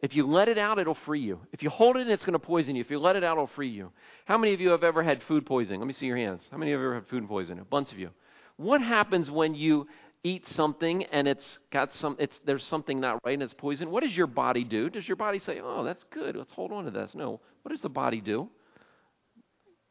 If 0.00 0.14
you 0.14 0.26
let 0.26 0.48
it 0.48 0.58
out, 0.58 0.78
it'll 0.78 0.94
free 0.94 1.20
you. 1.20 1.40
If 1.52 1.62
you 1.62 1.70
hold 1.70 1.96
it 1.96 2.00
in, 2.00 2.10
it's 2.10 2.24
going 2.24 2.34
to 2.34 2.38
poison 2.38 2.76
you. 2.76 2.82
If 2.82 2.90
you 2.90 2.98
let 2.98 3.16
it 3.16 3.24
out, 3.24 3.32
it'll 3.32 3.46
free 3.48 3.70
you. 3.70 3.90
How 4.26 4.36
many 4.36 4.52
of 4.52 4.60
you 4.60 4.70
have 4.70 4.84
ever 4.84 5.02
had 5.02 5.22
food 5.22 5.46
poisoning? 5.46 5.80
Let 5.80 5.86
me 5.86 5.92
see 5.94 6.06
your 6.06 6.16
hands. 6.16 6.42
How 6.50 6.58
many 6.58 6.72
of 6.72 6.78
you 6.78 6.84
have 6.84 6.92
ever 6.92 6.94
had 6.96 7.08
food 7.08 7.26
poisoning? 7.26 7.60
A 7.60 7.64
bunch 7.64 7.90
of 7.90 7.98
you. 7.98 8.10
What 8.56 8.82
happens 8.82 9.30
when 9.30 9.54
you 9.54 9.88
eat 10.24 10.42
something 10.56 11.04
and 11.04 11.28
it's 11.28 11.58
got 11.70 11.94
some 11.96 12.16
it's 12.18 12.34
there's 12.46 12.64
something 12.64 12.98
not 12.98 13.20
right 13.24 13.34
and 13.34 13.42
it's 13.42 13.52
poison 13.52 13.90
what 13.90 14.02
does 14.02 14.16
your 14.16 14.26
body 14.26 14.64
do? 14.64 14.88
Does 14.88 15.06
your 15.06 15.18
body 15.18 15.38
say 15.38 15.60
oh 15.62 15.84
that's 15.84 16.02
good. 16.10 16.34
Let's 16.34 16.52
hold 16.54 16.72
on 16.72 16.86
to 16.86 16.90
this. 16.90 17.12
No. 17.14 17.40
What 17.62 17.72
does 17.72 17.82
the 17.82 17.90
body 17.90 18.22
do? 18.22 18.48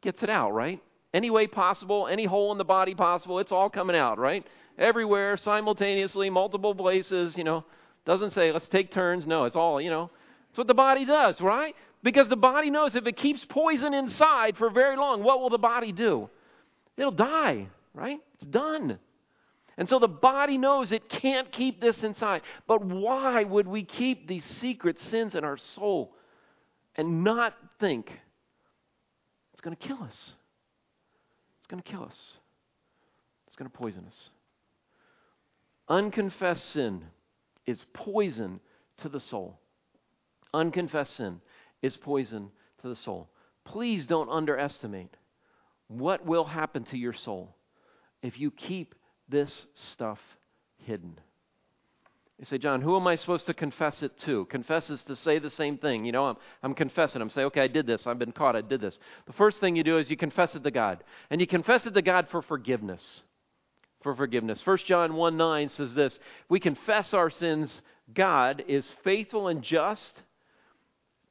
Gets 0.02 0.22
it 0.24 0.28
out 0.28 0.50
right? 0.50 0.82
Any 1.14 1.30
way 1.30 1.46
possible 1.46 2.08
any 2.08 2.24
hole 2.26 2.50
in 2.50 2.58
the 2.58 2.64
body 2.64 2.96
possible 2.96 3.38
it's 3.38 3.52
all 3.52 3.70
coming 3.70 3.94
out 3.94 4.18
right? 4.18 4.44
Everywhere 4.76 5.36
simultaneously 5.36 6.30
multiple 6.30 6.74
places 6.74 7.36
you 7.36 7.44
know. 7.44 7.64
Doesn't 8.04 8.32
say 8.32 8.50
let's 8.50 8.68
take 8.68 8.90
turns. 8.90 9.28
No 9.28 9.44
it's 9.44 9.56
all 9.56 9.80
you 9.80 9.90
know. 9.90 10.10
It's 10.50 10.58
what 10.58 10.66
the 10.66 10.74
body 10.74 11.04
does 11.04 11.40
right? 11.40 11.76
Because 12.02 12.28
the 12.28 12.36
body 12.36 12.70
knows 12.70 12.96
if 12.96 13.06
it 13.06 13.16
keeps 13.16 13.44
poison 13.48 13.94
inside 13.94 14.56
for 14.56 14.68
very 14.68 14.96
long 14.96 15.22
what 15.22 15.40
will 15.40 15.50
the 15.50 15.58
body 15.58 15.92
do? 15.92 16.28
It'll 16.96 17.12
die 17.12 17.68
right? 17.94 18.18
It's 18.34 18.50
done 18.50 18.98
and 19.76 19.88
so 19.88 19.98
the 19.98 20.08
body 20.08 20.58
knows 20.58 20.92
it 20.92 21.08
can't 21.08 21.50
keep 21.50 21.80
this 21.80 22.02
inside. 22.04 22.42
But 22.66 22.84
why 22.84 23.44
would 23.44 23.66
we 23.66 23.84
keep 23.84 24.28
these 24.28 24.44
secret 24.60 25.00
sins 25.02 25.34
in 25.34 25.44
our 25.44 25.56
soul 25.56 26.14
and 26.94 27.24
not 27.24 27.54
think 27.80 28.10
it's 29.52 29.60
going 29.60 29.76
to 29.76 29.86
kill 29.86 30.02
us? 30.02 30.34
it's 31.64 31.70
going 31.70 31.82
to 31.82 31.90
kill 31.90 32.04
us. 32.04 32.32
It's 33.46 33.56
going 33.56 33.70
to 33.70 33.74
poison 33.74 34.04
us. 34.06 34.28
Unconfessed 35.88 36.72
sin 36.72 37.04
is 37.64 37.86
poison 37.94 38.60
to 38.98 39.08
the 39.08 39.18
soul. 39.18 39.58
Unconfessed 40.52 41.16
sin 41.16 41.40
is 41.80 41.96
poison 41.96 42.50
to 42.82 42.88
the 42.90 42.96
soul. 42.96 43.30
Please 43.64 44.04
don't 44.04 44.28
underestimate 44.28 45.16
what 45.88 46.26
will 46.26 46.44
happen 46.44 46.84
to 46.84 46.98
your 46.98 47.14
soul 47.14 47.56
if 48.22 48.38
you 48.38 48.50
keep 48.50 48.94
this 49.28 49.66
stuff 49.74 50.20
hidden. 50.78 51.18
You 52.38 52.44
say, 52.46 52.58
John, 52.58 52.82
who 52.82 52.96
am 52.96 53.06
I 53.06 53.14
supposed 53.14 53.46
to 53.46 53.54
confess 53.54 54.02
it 54.02 54.18
to? 54.20 54.44
Confess 54.46 54.90
is 54.90 55.02
to 55.04 55.14
say 55.14 55.38
the 55.38 55.50
same 55.50 55.78
thing. 55.78 56.04
You 56.04 56.12
know, 56.12 56.26
I'm, 56.26 56.36
I'm 56.64 56.74
confessing. 56.74 57.22
I'm 57.22 57.30
saying, 57.30 57.46
okay, 57.46 57.60
I 57.60 57.68
did 57.68 57.86
this. 57.86 58.06
I've 58.06 58.18
been 58.18 58.32
caught. 58.32 58.56
I 58.56 58.60
did 58.60 58.80
this. 58.80 58.98
The 59.26 59.32
first 59.34 59.60
thing 59.60 59.76
you 59.76 59.84
do 59.84 59.98
is 59.98 60.10
you 60.10 60.16
confess 60.16 60.54
it 60.54 60.64
to 60.64 60.70
God. 60.70 61.04
And 61.30 61.40
you 61.40 61.46
confess 61.46 61.86
it 61.86 61.94
to 61.94 62.02
God 62.02 62.28
for 62.30 62.42
forgiveness. 62.42 63.22
For 64.02 64.16
forgiveness. 64.16 64.60
1 64.66 64.78
John 64.84 65.14
1 65.14 65.36
9 65.36 65.68
says 65.70 65.94
this 65.94 66.18
We 66.48 66.58
confess 66.58 67.14
our 67.14 67.30
sins. 67.30 67.82
God 68.12 68.64
is 68.66 68.92
faithful 69.04 69.48
and 69.48 69.62
just. 69.62 70.20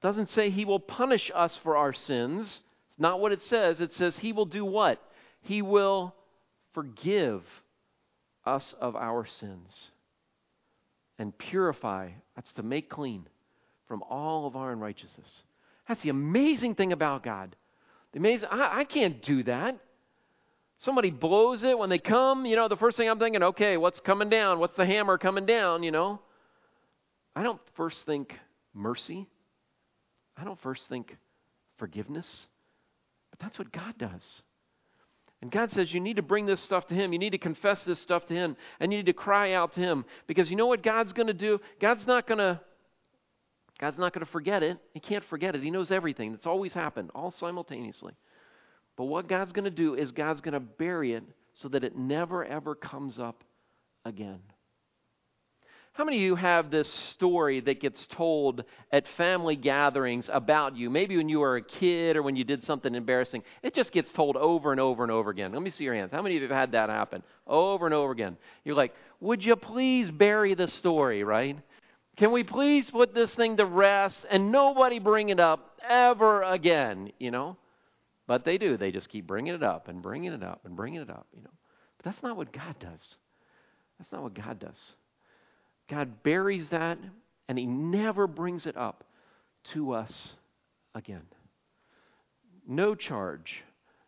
doesn't 0.01 0.29
say 0.29 0.49
he 0.49 0.65
will 0.65 0.79
punish 0.79 1.29
us 1.35 1.59
for 1.63 1.75
our 1.75 1.93
sins. 1.93 2.47
It's 2.47 2.99
not 2.99 3.19
what 3.19 3.33
it 3.33 3.43
says. 3.43 3.81
It 3.81 3.93
says 3.93 4.15
he 4.17 4.31
will 4.31 4.45
do 4.45 4.63
what? 4.63 4.99
He 5.41 5.61
will 5.61 6.15
forgive 6.73 7.43
us 8.45 8.73
of 8.79 8.95
our 8.95 9.25
sins 9.25 9.91
and 11.19 11.37
purify, 11.37 12.09
that's 12.35 12.51
to 12.53 12.63
make 12.63 12.89
clean 12.89 13.27
from 13.87 14.03
all 14.03 14.47
of 14.47 14.55
our 14.55 14.71
unrighteousness. 14.71 15.43
That's 15.87 16.01
the 16.01 16.09
amazing 16.09 16.75
thing 16.75 16.91
about 16.93 17.23
God. 17.23 17.55
The 18.13 18.19
amazing, 18.19 18.47
I, 18.51 18.79
I 18.79 18.83
can't 18.83 19.21
do 19.21 19.43
that. 19.43 19.77
Somebody 20.79 21.11
blows 21.11 21.63
it 21.63 21.77
when 21.77 21.89
they 21.89 21.99
come, 21.99 22.45
you 22.45 22.55
know, 22.55 22.67
the 22.67 22.75
first 22.75 22.97
thing 22.97 23.09
I'm 23.09 23.19
thinking, 23.19 23.43
okay, 23.43 23.77
what's 23.77 23.99
coming 24.01 24.29
down? 24.29 24.59
What's 24.59 24.75
the 24.75 24.85
hammer 24.85 25.17
coming 25.17 25.45
down, 25.45 25.83
you 25.83 25.91
know? 25.91 26.19
I 27.35 27.43
don't 27.43 27.61
first 27.75 28.05
think 28.05 28.37
mercy. 28.73 29.27
I 30.35 30.43
don't 30.43 30.59
first 30.61 30.87
think 30.89 31.15
forgiveness. 31.77 32.27
But 33.31 33.39
that's 33.39 33.57
what 33.57 33.71
God 33.71 33.97
does. 33.97 34.41
And 35.43 35.51
God 35.51 35.73
says 35.73 35.93
you 35.93 35.99
need 35.99 36.15
to 36.15 36.21
bring 36.21 36.45
this 36.45 36.61
stuff 36.61 36.87
to 36.87 36.95
Him. 36.95 37.11
You 37.11 37.19
need 37.19 37.31
to 37.31 37.37
confess 37.37 37.83
this 37.83 37.99
stuff 37.99 38.25
to 38.27 38.33
Him. 38.33 38.55
And 38.79 38.93
you 38.93 38.99
need 38.99 39.07
to 39.07 39.13
cry 39.13 39.51
out 39.51 39.73
to 39.73 39.81
Him. 39.81 40.05
Because 40.25 40.49
you 40.49 40.55
know 40.55 40.67
what 40.67 40.81
God's 40.81 41.11
going 41.11 41.27
to 41.27 41.33
do? 41.33 41.59
God's 41.81 42.07
not 42.07 42.27
going 42.27 42.37
to. 42.37 42.61
God's 43.77 43.97
not 43.97 44.13
going 44.13 44.25
to 44.25 44.31
forget 44.31 44.63
it. 44.63 44.77
He 44.93 45.01
can't 45.01 45.25
forget 45.25 45.53
it. 45.53 45.61
He 45.61 45.69
knows 45.69 45.91
everything. 45.91 46.31
That's 46.31 46.45
always 46.45 46.71
happened, 46.71 47.11
all 47.13 47.29
simultaneously. 47.29 48.13
But 48.95 49.03
what 49.03 49.27
God's 49.27 49.51
going 49.51 49.65
to 49.65 49.69
do 49.69 49.95
is 49.95 50.13
God's 50.13 50.39
going 50.39 50.53
to 50.53 50.61
bury 50.61 51.11
it 51.11 51.23
so 51.55 51.67
that 51.67 51.83
it 51.83 51.97
never, 51.97 52.45
ever 52.45 52.73
comes 52.73 53.19
up 53.19 53.43
again. 54.05 54.39
How 55.93 56.03
many 56.03 56.17
of 56.17 56.23
you 56.23 56.35
have 56.35 56.71
this 56.71 56.91
story 56.91 57.59
that 57.61 57.79
gets 57.79 58.07
told 58.07 58.63
at 58.91 59.07
family 59.09 59.55
gatherings 59.55 60.27
about 60.31 60.75
you? 60.75 60.89
Maybe 60.89 61.17
when 61.17 61.29
you 61.29 61.39
were 61.39 61.57
a 61.57 61.61
kid 61.61 62.15
or 62.15 62.23
when 62.23 62.35
you 62.35 62.43
did 62.43 62.63
something 62.63 62.95
embarrassing. 62.95 63.43
It 63.61 63.75
just 63.75 63.91
gets 63.91 64.11
told 64.11 64.35
over 64.35 64.71
and 64.71 64.81
over 64.81 65.03
and 65.03 65.11
over 65.11 65.29
again. 65.29 65.51
Let 65.53 65.61
me 65.61 65.69
see 65.69 65.83
your 65.83 65.93
hands. 65.93 66.11
How 66.11 66.23
many 66.23 66.35
of 66.35 66.41
you 66.41 66.47
have 66.47 66.57
had 66.57 66.71
that 66.71 66.89
happen? 66.89 67.21
Over 67.45 67.85
and 67.85 67.93
over 67.93 68.11
again. 68.11 68.37
You're 68.65 68.75
like, 68.75 68.95
would 69.19 69.45
you 69.45 69.55
please 69.55 70.09
bury 70.09 70.55
the 70.55 70.67
story, 70.67 71.23
right? 71.23 71.59
Can 72.17 72.31
we 72.31 72.43
please 72.43 72.89
put 72.89 73.13
this 73.13 73.29
thing 73.35 73.57
to 73.57 73.65
rest 73.65 74.17
and 74.31 74.51
nobody 74.51 74.97
bring 74.97 75.29
it 75.29 75.39
up 75.39 75.79
ever 75.87 76.41
again, 76.41 77.11
you 77.19 77.29
know? 77.29 77.55
But 78.25 78.45
they 78.45 78.57
do. 78.57 78.77
They 78.77 78.91
just 78.91 79.09
keep 79.09 79.27
bringing 79.27 79.53
it 79.53 79.61
up 79.61 79.89
and 79.89 80.01
bringing 80.01 80.33
it 80.33 80.41
up 80.41 80.61
and 80.65 80.75
bringing 80.75 81.01
it 81.01 81.09
up, 81.11 81.27
you 81.35 81.43
know. 81.43 81.51
But 81.97 82.05
that's 82.05 82.23
not 82.23 82.35
what 82.35 82.51
God 82.51 82.79
does. 82.79 83.17
That's 83.99 84.11
not 84.11 84.23
what 84.23 84.33
God 84.33 84.57
does. 84.57 84.93
God 85.89 86.23
buries 86.23 86.67
that 86.69 86.97
and 87.47 87.57
He 87.57 87.65
never 87.65 88.27
brings 88.27 88.65
it 88.65 88.77
up 88.77 89.03
to 89.73 89.93
us 89.93 90.33
again. 90.95 91.23
No 92.67 92.95
charge, 92.95 93.63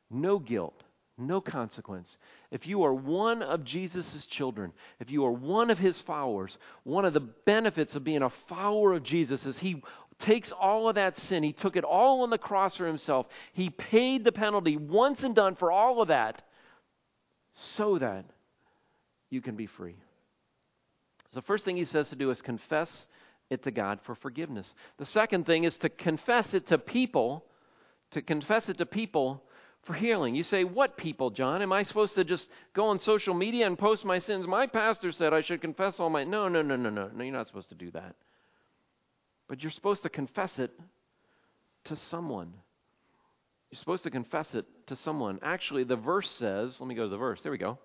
no 0.09 0.39
guilt, 0.39 0.83
no 1.17 1.41
consequence. 1.41 2.17
If 2.51 2.67
you 2.67 2.83
are 2.83 2.93
one 2.93 3.41
of 3.41 3.63
Jesus' 3.63 4.25
children, 4.27 4.71
if 4.99 5.09
you 5.09 5.25
are 5.25 5.31
one 5.31 5.69
of 5.69 5.77
His 5.77 5.99
followers, 6.01 6.57
one 6.83 7.05
of 7.05 7.13
the 7.13 7.19
benefits 7.19 7.95
of 7.95 8.03
being 8.03 8.21
a 8.21 8.31
follower 8.47 8.93
of 8.93 9.03
Jesus 9.03 9.45
is 9.45 9.57
He 9.57 9.81
takes 10.19 10.51
all 10.51 10.87
of 10.87 10.95
that 10.95 11.19
sin, 11.21 11.43
He 11.43 11.53
took 11.53 11.75
it 11.75 11.83
all 11.83 12.21
on 12.21 12.29
the 12.29 12.37
cross 12.37 12.77
for 12.77 12.87
Himself. 12.87 13.27
He 13.53 13.69
paid 13.69 14.23
the 14.23 14.31
penalty 14.31 14.77
once 14.77 15.21
and 15.23 15.35
done 15.35 15.55
for 15.55 15.71
all 15.71 16.01
of 16.01 16.07
that 16.07 16.41
so 17.75 17.97
that 17.99 18.25
you 19.29 19.41
can 19.41 19.55
be 19.55 19.65
free. 19.65 19.95
So 21.35 21.41
the 21.41 21.47
first 21.47 21.65
thing 21.65 21.75
he 21.75 21.83
says 21.83 22.07
to 22.07 22.15
do 22.15 22.31
is 22.31 22.41
confess 22.41 22.89
it 23.49 23.61
to 23.63 23.71
God 23.71 23.99
for 24.05 24.15
forgiveness. 24.15 24.73
The 24.99 25.05
second 25.05 25.45
thing 25.45 25.65
is 25.65 25.75
to 25.79 25.89
confess 25.89 26.53
it 26.53 26.67
to 26.67 26.77
people, 26.77 27.43
to 28.11 28.21
confess 28.21 28.69
it 28.69 28.77
to 28.77 28.85
people 28.85 29.43
for 29.83 29.95
healing. 29.95 30.33
You 30.35 30.43
say, 30.43 30.63
What 30.63 30.95
people, 30.95 31.31
John? 31.31 31.61
Am 31.61 31.73
I 31.73 31.83
supposed 31.83 32.15
to 32.15 32.23
just 32.23 32.47
go 32.73 32.85
on 32.85 32.99
social 32.99 33.33
media 33.33 33.67
and 33.67 33.77
post 33.77 34.05
my 34.05 34.19
sins? 34.19 34.47
My 34.47 34.65
pastor 34.65 35.11
said 35.11 35.33
I 35.33 35.41
should 35.41 35.59
confess 35.59 35.99
all 35.99 36.09
my. 36.09 36.23
No, 36.23 36.47
no, 36.47 36.61
no, 36.61 36.77
no, 36.77 36.89
no. 36.89 37.09
No, 37.13 37.23
you're 37.25 37.33
not 37.33 37.47
supposed 37.47 37.67
to 37.67 37.75
do 37.75 37.91
that. 37.91 38.15
But 39.49 39.61
you're 39.61 39.73
supposed 39.73 40.03
to 40.03 40.09
confess 40.09 40.57
it 40.57 40.71
to 41.83 41.97
someone. 41.97 42.53
You're 43.71 43.79
supposed 43.79 44.03
to 44.03 44.09
confess 44.09 44.55
it 44.55 44.65
to 44.87 44.95
someone. 44.95 45.39
Actually, 45.43 45.83
the 45.83 45.97
verse 45.97 46.29
says, 46.29 46.77
let 46.79 46.87
me 46.87 46.95
go 46.95 47.03
to 47.03 47.09
the 47.09 47.17
verse. 47.17 47.41
There 47.43 47.51
we 47.51 47.57
go. 47.57 47.77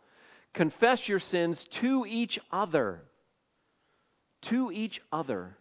Confess 0.54 1.08
your 1.08 1.18
sins 1.18 1.66
to 1.80 2.06
each 2.06 2.38
other 2.52 3.02
to 4.42 4.70
each 4.72 5.00
other 5.12 5.56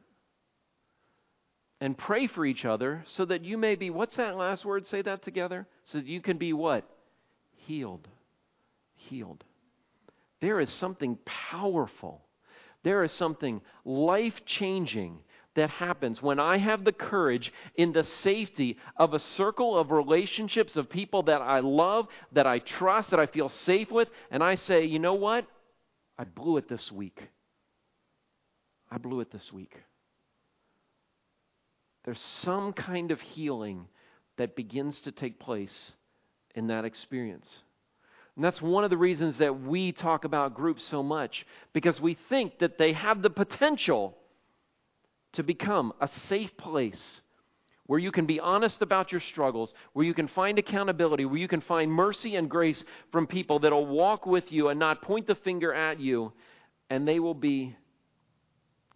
and 1.81 1.97
pray 1.97 2.27
for 2.27 2.45
each 2.45 2.65
other 2.65 3.03
so 3.07 3.25
that 3.25 3.43
you 3.43 3.57
may 3.57 3.75
be, 3.75 3.89
what's 3.89 4.17
that 4.17 4.35
last 4.35 4.65
word? 4.65 4.85
Say 4.87 5.01
that 5.01 5.23
together. 5.23 5.67
So 5.85 5.99
that 5.99 6.07
you 6.07 6.21
can 6.21 6.37
be 6.37 6.53
what? 6.53 6.83
Healed. 7.65 8.07
Healed. 8.95 9.43
There 10.41 10.59
is 10.59 10.71
something 10.71 11.17
powerful. 11.25 12.21
There 12.83 13.03
is 13.03 13.11
something 13.11 13.61
life 13.85 14.41
changing 14.45 15.19
that 15.55 15.69
happens 15.69 16.21
when 16.21 16.39
I 16.39 16.57
have 16.57 16.85
the 16.85 16.93
courage 16.93 17.51
in 17.75 17.91
the 17.91 18.03
safety 18.03 18.77
of 18.95 19.13
a 19.13 19.19
circle 19.19 19.77
of 19.77 19.91
relationships 19.91 20.77
of 20.77 20.89
people 20.89 21.23
that 21.23 21.41
I 21.41 21.59
love, 21.59 22.07
that 22.31 22.47
I 22.47 22.59
trust, 22.59 23.09
that 23.09 23.19
I 23.19 23.25
feel 23.25 23.49
safe 23.49 23.91
with, 23.91 24.07
and 24.31 24.43
I 24.43 24.55
say, 24.55 24.85
you 24.85 24.99
know 24.99 25.15
what? 25.15 25.45
I 26.17 26.23
blew 26.23 26.57
it 26.57 26.69
this 26.69 26.91
week. 26.91 27.29
I 28.91 28.97
blew 28.97 29.19
it 29.19 29.31
this 29.31 29.51
week. 29.53 29.75
There's 32.05 32.23
some 32.41 32.73
kind 32.73 33.11
of 33.11 33.21
healing 33.21 33.87
that 34.37 34.55
begins 34.55 34.99
to 35.01 35.11
take 35.11 35.39
place 35.39 35.93
in 36.55 36.67
that 36.67 36.85
experience. 36.85 37.61
And 38.35 38.43
that's 38.43 38.61
one 38.61 38.83
of 38.83 38.89
the 38.89 38.97
reasons 38.97 39.37
that 39.37 39.61
we 39.61 39.91
talk 39.91 40.23
about 40.23 40.55
groups 40.55 40.83
so 40.85 41.03
much, 41.03 41.45
because 41.73 41.99
we 41.99 42.17
think 42.29 42.59
that 42.59 42.77
they 42.77 42.93
have 42.93 43.21
the 43.21 43.29
potential 43.29 44.15
to 45.33 45.43
become 45.43 45.93
a 45.99 46.09
safe 46.27 46.55
place 46.57 47.21
where 47.85 47.99
you 47.99 48.11
can 48.11 48.25
be 48.25 48.39
honest 48.39 48.81
about 48.81 49.11
your 49.11 49.19
struggles, 49.19 49.73
where 49.93 50.05
you 50.05 50.13
can 50.13 50.27
find 50.27 50.59
accountability, 50.59 51.25
where 51.25 51.39
you 51.39 51.47
can 51.47 51.61
find 51.61 51.91
mercy 51.91 52.35
and 52.35 52.49
grace 52.49 52.83
from 53.11 53.27
people 53.27 53.59
that 53.59 53.71
will 53.71 53.87
walk 53.87 54.25
with 54.25 54.51
you 54.51 54.69
and 54.69 54.79
not 54.79 55.01
point 55.01 55.27
the 55.27 55.35
finger 55.35 55.73
at 55.73 55.99
you, 55.99 56.31
and 56.89 57.07
they 57.07 57.19
will 57.19 57.33
be 57.33 57.75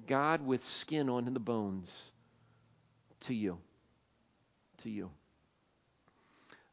God 0.07 0.45
with 0.45 0.65
skin 0.81 1.09
on 1.09 1.31
the 1.33 1.39
bones 1.39 1.89
to 3.21 3.33
you. 3.33 3.57
To 4.83 4.89
you. 4.89 5.09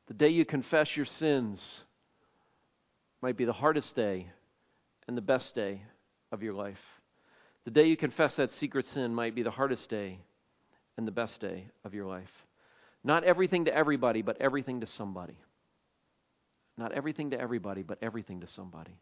The 0.08 0.14
day 0.14 0.28
you 0.28 0.44
confess 0.44 0.96
your 0.96 1.06
sins 1.06 1.60
might 3.22 3.36
be 3.36 3.44
the 3.44 3.52
hardest 3.52 3.94
day 3.94 4.26
and 5.06 5.16
the 5.16 5.22
best 5.22 5.54
day 5.54 5.82
of 6.32 6.42
your 6.42 6.54
life. 6.54 6.78
The 7.64 7.70
day 7.70 7.86
you 7.86 7.96
confess 7.96 8.34
that 8.36 8.52
secret 8.54 8.86
sin 8.86 9.14
might 9.14 9.34
be 9.34 9.42
the 9.42 9.50
hardest 9.50 9.88
day 9.90 10.18
and 10.96 11.06
the 11.06 11.12
best 11.12 11.40
day 11.40 11.66
of 11.84 11.94
your 11.94 12.06
life. 12.06 12.30
Not 13.04 13.24
everything 13.24 13.66
to 13.66 13.74
everybody, 13.74 14.22
but 14.22 14.40
everything 14.40 14.80
to 14.80 14.86
somebody. 14.86 15.38
Not 16.76 16.92
everything 16.92 17.30
to 17.30 17.40
everybody, 17.40 17.82
but 17.82 17.98
everything 18.02 18.40
to 18.40 18.46
somebody. 18.46 18.98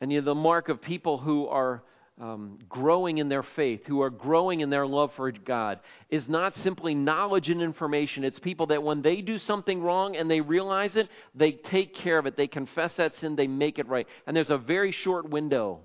And 0.00 0.12
you 0.12 0.20
know, 0.20 0.24
the 0.24 0.34
mark 0.34 0.68
of 0.68 0.80
people 0.80 1.18
who 1.18 1.46
are 1.48 1.82
um, 2.20 2.58
growing 2.68 3.18
in 3.18 3.28
their 3.28 3.42
faith, 3.42 3.86
who 3.86 4.02
are 4.02 4.10
growing 4.10 4.60
in 4.60 4.70
their 4.70 4.86
love 4.86 5.12
for 5.14 5.30
God, 5.30 5.80
is 6.10 6.28
not 6.28 6.56
simply 6.58 6.94
knowledge 6.94 7.48
and 7.48 7.62
information. 7.62 8.24
It's 8.24 8.38
people 8.38 8.66
that 8.66 8.82
when 8.82 9.02
they 9.02 9.20
do 9.20 9.38
something 9.38 9.80
wrong 9.80 10.16
and 10.16 10.30
they 10.30 10.40
realize 10.40 10.96
it, 10.96 11.08
they 11.34 11.52
take 11.52 11.94
care 11.94 12.18
of 12.18 12.26
it. 12.26 12.36
They 12.36 12.48
confess 12.48 12.94
that 12.96 13.14
sin, 13.16 13.36
they 13.36 13.46
make 13.46 13.78
it 13.78 13.88
right. 13.88 14.06
And 14.26 14.36
there's 14.36 14.50
a 14.50 14.58
very 14.58 14.90
short 14.90 15.28
window 15.30 15.80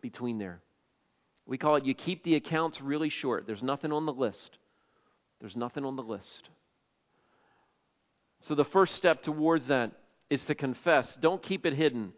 between 0.00 0.38
there. 0.38 0.60
We 1.46 1.58
call 1.58 1.76
it 1.76 1.84
you 1.84 1.94
keep 1.94 2.24
the 2.24 2.36
accounts 2.36 2.80
really 2.80 3.10
short. 3.10 3.46
There's 3.46 3.62
nothing 3.62 3.92
on 3.92 4.06
the 4.06 4.12
list. 4.12 4.58
There's 5.40 5.56
nothing 5.56 5.84
on 5.84 5.96
the 5.96 6.02
list. 6.02 6.48
So 8.42 8.54
the 8.54 8.64
first 8.64 8.96
step 8.96 9.22
towards 9.22 9.66
that 9.66 9.92
is 10.30 10.42
to 10.44 10.54
confess. 10.54 11.16
Don't 11.20 11.42
keep 11.42 11.66
it 11.66 11.74
hidden. 11.74 12.12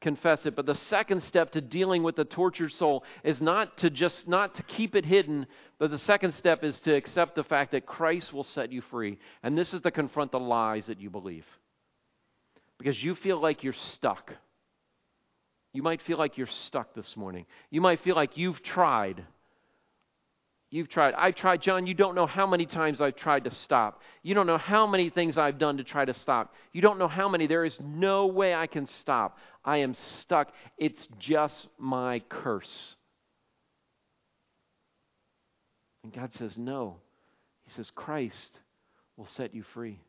Confess 0.00 0.44
it. 0.46 0.54
But 0.54 0.66
the 0.66 0.74
second 0.74 1.22
step 1.22 1.52
to 1.52 1.60
dealing 1.60 2.02
with 2.02 2.16
the 2.16 2.24
tortured 2.24 2.72
soul 2.72 3.02
is 3.24 3.40
not 3.40 3.78
to 3.78 3.90
just 3.90 4.28
not 4.28 4.54
to 4.56 4.62
keep 4.62 4.94
it 4.94 5.06
hidden, 5.06 5.46
but 5.78 5.90
the 5.90 5.98
second 5.98 6.32
step 6.32 6.62
is 6.62 6.78
to 6.80 6.94
accept 6.94 7.34
the 7.34 7.44
fact 7.44 7.72
that 7.72 7.86
Christ 7.86 8.32
will 8.32 8.44
set 8.44 8.70
you 8.70 8.82
free. 8.82 9.18
And 9.42 9.56
this 9.56 9.72
is 9.72 9.80
to 9.82 9.90
confront 9.90 10.32
the 10.32 10.40
lies 10.40 10.86
that 10.86 11.00
you 11.00 11.08
believe. 11.10 11.46
Because 12.78 13.02
you 13.02 13.14
feel 13.14 13.40
like 13.40 13.64
you're 13.64 13.72
stuck. 13.72 14.34
You 15.72 15.82
might 15.82 16.02
feel 16.02 16.18
like 16.18 16.36
you're 16.36 16.46
stuck 16.46 16.94
this 16.94 17.16
morning. 17.16 17.46
You 17.70 17.80
might 17.80 18.00
feel 18.00 18.16
like 18.16 18.36
you've 18.36 18.62
tried 18.62 19.24
You've 20.70 20.88
tried. 20.88 21.14
I've 21.14 21.36
tried, 21.36 21.62
John. 21.62 21.86
You 21.86 21.94
don't 21.94 22.14
know 22.14 22.26
how 22.26 22.46
many 22.46 22.66
times 22.66 23.00
I've 23.00 23.14
tried 23.16 23.44
to 23.44 23.50
stop. 23.52 24.02
You 24.22 24.34
don't 24.34 24.48
know 24.48 24.58
how 24.58 24.86
many 24.86 25.10
things 25.10 25.38
I've 25.38 25.58
done 25.58 25.76
to 25.76 25.84
try 25.84 26.04
to 26.04 26.14
stop. 26.14 26.54
You 26.72 26.82
don't 26.82 26.98
know 26.98 27.08
how 27.08 27.28
many. 27.28 27.46
There 27.46 27.64
is 27.64 27.78
no 27.80 28.26
way 28.26 28.54
I 28.54 28.66
can 28.66 28.86
stop. 28.86 29.38
I 29.64 29.78
am 29.78 29.94
stuck. 29.94 30.52
It's 30.76 31.08
just 31.18 31.68
my 31.78 32.20
curse. 32.28 32.96
And 36.02 36.12
God 36.12 36.32
says, 36.34 36.58
No. 36.58 36.96
He 37.64 37.70
says, 37.72 37.90
Christ 37.94 38.58
will 39.16 39.26
set 39.26 39.54
you 39.54 39.64
free. 39.74 40.00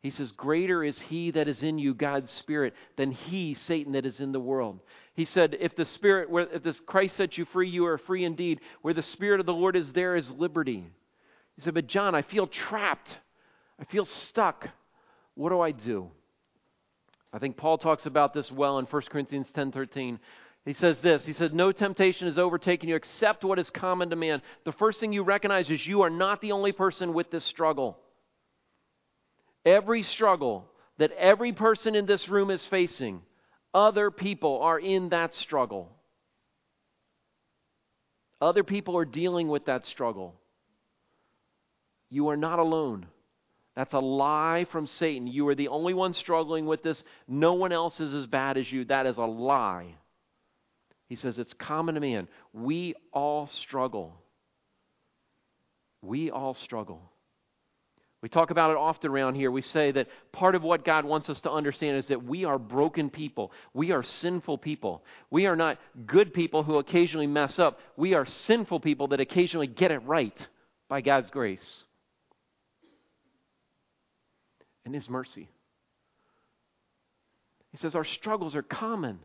He 0.00 0.10
says, 0.10 0.30
Greater 0.32 0.84
is 0.84 0.98
he 0.98 1.32
that 1.32 1.48
is 1.48 1.62
in 1.62 1.78
you, 1.78 1.92
God's 1.92 2.30
Spirit, 2.30 2.74
than 2.96 3.10
he, 3.10 3.54
Satan, 3.54 3.92
that 3.92 4.06
is 4.06 4.20
in 4.20 4.32
the 4.32 4.40
world. 4.40 4.78
He 5.14 5.24
said, 5.24 5.56
If 5.58 5.74
the 5.74 5.84
Spirit, 5.86 6.30
where, 6.30 6.46
if 6.52 6.62
this 6.62 6.78
Christ 6.80 7.16
sets 7.16 7.36
you 7.36 7.44
free, 7.46 7.68
you 7.68 7.86
are 7.86 7.98
free 7.98 8.24
indeed. 8.24 8.60
Where 8.82 8.94
the 8.94 9.02
Spirit 9.02 9.40
of 9.40 9.46
the 9.46 9.52
Lord 9.52 9.74
is, 9.74 9.90
there 9.92 10.14
is 10.14 10.30
liberty. 10.30 10.86
He 11.56 11.62
said, 11.62 11.74
But 11.74 11.88
John, 11.88 12.14
I 12.14 12.22
feel 12.22 12.46
trapped. 12.46 13.18
I 13.80 13.84
feel 13.84 14.04
stuck. 14.04 14.68
What 15.34 15.50
do 15.50 15.60
I 15.60 15.72
do? 15.72 16.10
I 17.32 17.38
think 17.38 17.56
Paul 17.56 17.78
talks 17.78 18.06
about 18.06 18.32
this 18.32 18.50
well 18.50 18.78
in 18.78 18.86
1 18.86 19.02
Corinthians 19.10 19.48
10 19.52 19.72
13. 19.72 20.20
He 20.64 20.72
says 20.74 20.98
this 21.00 21.24
He 21.24 21.32
said, 21.32 21.54
No 21.54 21.72
temptation 21.72 22.28
has 22.28 22.38
overtaken 22.38 22.88
you 22.88 22.94
except 22.94 23.42
what 23.42 23.58
is 23.58 23.68
common 23.70 24.10
to 24.10 24.16
man. 24.16 24.42
The 24.64 24.72
first 24.72 25.00
thing 25.00 25.12
you 25.12 25.24
recognize 25.24 25.68
is 25.70 25.84
you 25.86 26.02
are 26.02 26.10
not 26.10 26.40
the 26.40 26.52
only 26.52 26.72
person 26.72 27.14
with 27.14 27.30
this 27.30 27.44
struggle. 27.44 27.98
Every 29.64 30.02
struggle 30.02 30.66
that 30.98 31.12
every 31.12 31.52
person 31.52 31.94
in 31.94 32.06
this 32.06 32.28
room 32.28 32.50
is 32.50 32.64
facing, 32.66 33.22
other 33.74 34.10
people 34.10 34.60
are 34.62 34.78
in 34.78 35.10
that 35.10 35.34
struggle. 35.34 35.90
Other 38.40 38.64
people 38.64 38.96
are 38.96 39.04
dealing 39.04 39.48
with 39.48 39.66
that 39.66 39.84
struggle. 39.84 40.34
You 42.10 42.28
are 42.28 42.36
not 42.36 42.58
alone. 42.58 43.06
That's 43.76 43.94
a 43.94 44.00
lie 44.00 44.66
from 44.72 44.86
Satan. 44.86 45.26
You 45.26 45.46
are 45.48 45.54
the 45.54 45.68
only 45.68 45.94
one 45.94 46.12
struggling 46.12 46.66
with 46.66 46.82
this. 46.82 47.02
No 47.28 47.54
one 47.54 47.72
else 47.72 48.00
is 48.00 48.12
as 48.12 48.26
bad 48.26 48.56
as 48.56 48.70
you. 48.70 48.84
That 48.84 49.06
is 49.06 49.16
a 49.16 49.24
lie. 49.24 49.94
He 51.08 51.16
says 51.16 51.38
it's 51.38 51.54
common 51.54 51.94
to 51.94 52.00
man. 52.00 52.28
We 52.52 52.94
all 53.12 53.46
struggle. 53.46 54.20
We 56.02 56.30
all 56.30 56.54
struggle. 56.54 57.10
We 58.20 58.28
talk 58.28 58.50
about 58.50 58.72
it 58.72 58.76
often 58.76 59.10
around 59.10 59.36
here. 59.36 59.50
We 59.50 59.62
say 59.62 59.92
that 59.92 60.08
part 60.32 60.56
of 60.56 60.62
what 60.62 60.84
God 60.84 61.04
wants 61.04 61.30
us 61.30 61.40
to 61.42 61.52
understand 61.52 61.98
is 61.98 62.06
that 62.06 62.24
we 62.24 62.44
are 62.44 62.58
broken 62.58 63.10
people. 63.10 63.52
We 63.74 63.92
are 63.92 64.02
sinful 64.02 64.58
people. 64.58 65.04
We 65.30 65.46
are 65.46 65.54
not 65.54 65.78
good 66.04 66.34
people 66.34 66.64
who 66.64 66.78
occasionally 66.78 67.28
mess 67.28 67.60
up. 67.60 67.78
We 67.96 68.14
are 68.14 68.26
sinful 68.26 68.80
people 68.80 69.08
that 69.08 69.20
occasionally 69.20 69.68
get 69.68 69.92
it 69.92 69.98
right 69.98 70.34
by 70.88 71.00
God's 71.00 71.30
grace 71.30 71.84
and 74.84 74.94
His 74.94 75.08
mercy. 75.08 75.48
He 77.70 77.76
says 77.76 77.94
our 77.94 78.04
struggles 78.04 78.56
are 78.56 78.62
common. 78.62 79.20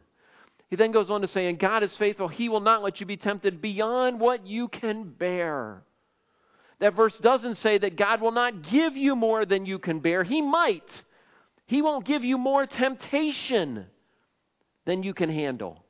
He 0.69 0.75
then 0.75 0.91
goes 0.91 1.10
on 1.10 1.21
to 1.21 1.27
say, 1.27 1.47
And 1.47 1.58
God 1.58 1.82
is 1.82 1.95
faithful. 1.97 2.27
He 2.27 2.49
will 2.49 2.60
not 2.60 2.84
let 2.84 2.99
you 2.99 3.06
be 3.06 3.17
tempted 3.17 3.62
beyond 3.62 4.19
what 4.19 4.45
you 4.45 4.67
can 4.67 5.10
bear. 5.10 5.84
That 6.83 6.95
verse 6.95 7.17
doesn't 7.19 7.55
say 7.59 7.77
that 7.77 7.95
God 7.95 8.19
will 8.19 8.33
not 8.33 8.69
give 8.69 8.97
you 8.97 9.15
more 9.15 9.45
than 9.45 9.65
you 9.65 9.79
can 9.79 10.01
bear. 10.01 10.25
He 10.25 10.41
might. 10.41 10.83
He 11.65 11.81
won't 11.81 12.05
give 12.05 12.25
you 12.25 12.37
more 12.37 12.65
temptation 12.65 13.85
than 14.83 15.01
you 15.01 15.13
can 15.13 15.29
handle. 15.29 15.81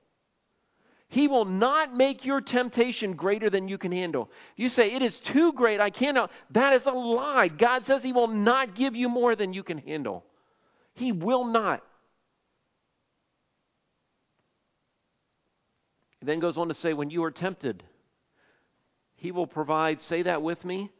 He 1.07 1.27
will 1.27 1.45
not 1.45 1.95
make 1.95 2.25
your 2.25 2.41
temptation 2.41 3.13
greater 3.13 3.49
than 3.49 3.67
you 3.67 3.79
can 3.79 3.91
handle. 3.91 4.29
You 4.55 4.69
say, 4.69 4.93
It 4.93 5.01
is 5.01 5.19
too 5.21 5.53
great, 5.53 5.79
I 5.79 5.89
cannot. 5.89 6.29
That 6.51 6.73
is 6.73 6.85
a 6.85 6.91
lie. 6.91 7.47
God 7.47 7.87
says 7.87 8.03
He 8.03 8.13
will 8.13 8.27
not 8.27 8.75
give 8.75 8.95
you 8.95 9.09
more 9.09 9.35
than 9.35 9.51
you 9.51 9.63
can 9.63 9.79
handle. 9.79 10.23
He 10.93 11.11
will 11.11 11.45
not. 11.45 11.81
He 16.19 16.27
then 16.27 16.39
goes 16.39 16.55
on 16.55 16.67
to 16.67 16.75
say, 16.75 16.93
When 16.93 17.09
you 17.09 17.23
are 17.23 17.31
tempted, 17.31 17.81
he 19.23 19.31
will 19.31 19.47
provide, 19.47 20.01
say 20.01 20.23
that 20.23 20.41
with 20.41 20.65
me, 20.65 20.91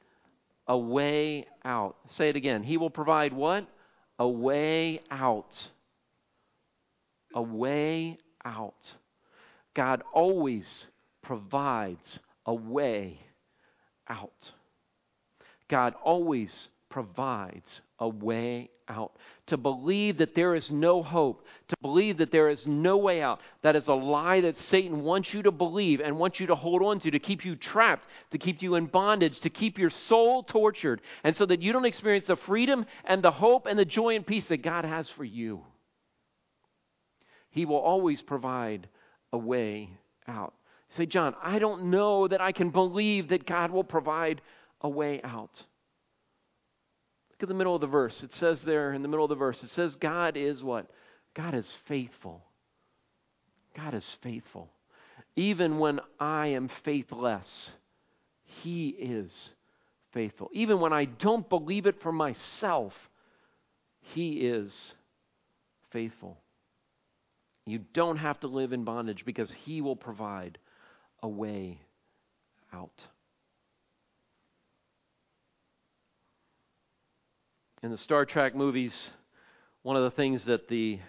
a 0.66 0.78
way 0.78 1.46
out. 1.66 1.98
Say 2.12 2.30
it 2.30 2.38
again. 2.38 2.64
He 2.64 2.78
will 2.78 2.90
provide 2.90 3.34
what? 3.34 3.68
A 4.18 4.26
way 4.26 5.02
out. 5.12 5.68
A 7.36 7.42
way 7.42 8.18
out. 8.46 8.94
God 9.74 10.04
always 10.14 10.86
provides 11.22 12.20
a 12.46 12.54
way 12.54 13.20
out. 14.08 14.54
God 15.68 15.94
always 16.02 16.70
provides 16.94 17.82
a 17.98 18.08
way 18.08 18.70
out. 18.88 19.14
To 19.48 19.58
believe 19.58 20.20
that 20.20 20.36
there 20.36 20.54
is 20.54 20.70
no 20.70 21.02
hope, 21.02 21.44
to 21.70 21.76
believe 21.82 22.20
that 22.20 22.32
there 22.32 22.50
is 22.50 22.68
no 22.68 22.98
way 22.98 23.20
out, 23.20 23.40
that 23.64 23.76
is 23.76 23.88
a 23.88 23.96
lie 23.96 24.42
that 24.42 24.60
Satan 24.70 25.02
wants 25.02 25.34
you 25.34 25.42
to 25.42 25.52
believe 25.52 26.02
and 26.02 26.20
wants 26.20 26.40
you 26.40 26.46
to 26.48 26.56
hold 26.56 26.84
on 26.84 27.00
to, 27.00 27.10
to 27.10 27.18
keep 27.18 27.44
you 27.44 27.56
trapped, 27.56 28.06
to 28.30 28.38
keep 28.38 28.62
you 28.62 28.76
in 28.76 28.86
bondage, 28.86 29.40
to 29.40 29.50
keep 29.50 29.80
your 29.80 29.90
soul 30.08 30.44
tortured, 30.44 31.02
and 31.24 31.36
so 31.36 31.48
that 31.48 31.64
you 31.64 31.74
don't 31.74 31.86
experience 31.86 32.28
the 32.28 32.36
freedom 32.36 32.86
and 33.06 33.24
the 33.24 33.32
hope 33.32 33.66
and 33.66 33.80
the 33.80 33.86
joy 33.86 34.16
and 34.16 34.28
peace 34.28 34.46
that 34.50 34.62
God 34.62 34.86
has 34.86 35.10
for 35.18 35.24
you. 35.24 35.64
He 37.50 37.66
will 37.66 37.78
always 37.78 38.22
provide 38.22 38.88
a 39.32 39.38
way 39.40 39.90
out. 40.28 40.54
say, 40.96 41.08
John, 41.08 41.34
I 41.42 41.58
don't 41.58 41.86
know 41.86 42.28
that 42.28 42.40
I 42.40 42.52
can 42.52 42.70
believe 42.70 43.30
that 43.30 43.48
God 43.48 43.72
will 43.72 43.84
provide 43.84 44.42
a 44.82 44.90
way 44.90 45.22
out 45.24 45.64
at 47.44 47.50
the 47.50 47.56
middle 47.56 47.76
of 47.76 47.82
the 47.82 47.88
verse. 47.88 48.24
It 48.24 48.34
says 48.36 48.62
there 48.62 48.94
in 48.94 49.02
the 49.02 49.08
middle 49.08 49.26
of 49.26 49.30
the 49.30 49.36
verse, 49.36 49.62
it 49.64 49.70
says, 49.70 49.96
God 49.96 50.38
is 50.38 50.64
what? 50.64 50.88
God 51.36 51.54
is 51.54 51.78
faithful. 51.88 52.44
God 53.76 53.94
is 53.94 54.18
faithful. 54.22 54.70
Even 55.36 55.80
when 55.80 56.00
I 56.20 56.48
am 56.48 56.70
faithless, 56.84 57.72
He 58.44 58.90
is 58.90 59.52
faithful. 60.14 60.50
Even 60.54 60.80
when 60.80 60.94
I 60.94 61.06
don't 61.06 61.48
believe 61.50 61.86
it 61.86 62.02
for 62.02 62.12
myself, 62.12 62.94
He 64.00 64.48
is 64.48 64.94
faithful. 65.92 66.38
You 67.66 67.80
don't 67.94 68.18
have 68.18 68.40
to 68.42 68.48
live 68.48 68.74
in 68.74 68.84
bondage 68.84 69.26
because 69.26 69.52
He 69.52 69.82
will 69.82 69.96
provide 69.96 70.58
a 71.22 71.28
way 71.28 71.80
out. 72.74 73.02
In 77.84 77.92
the 77.92 77.98
Star 77.98 78.26
Trek 78.26 78.56
movies, 78.56 79.12
one 79.82 79.98
of 79.98 80.04
the 80.04 80.12
things 80.12 80.46
that 80.46 80.70
the 80.70 81.02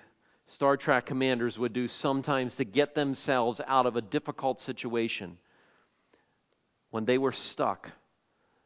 Star 0.48 0.76
Trek 0.76 1.06
commanders 1.06 1.56
would 1.56 1.72
do 1.72 1.86
sometimes 1.86 2.52
to 2.56 2.64
get 2.64 2.96
themselves 2.96 3.60
out 3.64 3.86
of 3.86 3.94
a 3.94 4.02
difficult 4.02 4.60
situation, 4.60 5.38
when 6.90 7.04
they 7.04 7.16
were 7.16 7.30
stuck, 7.30 7.90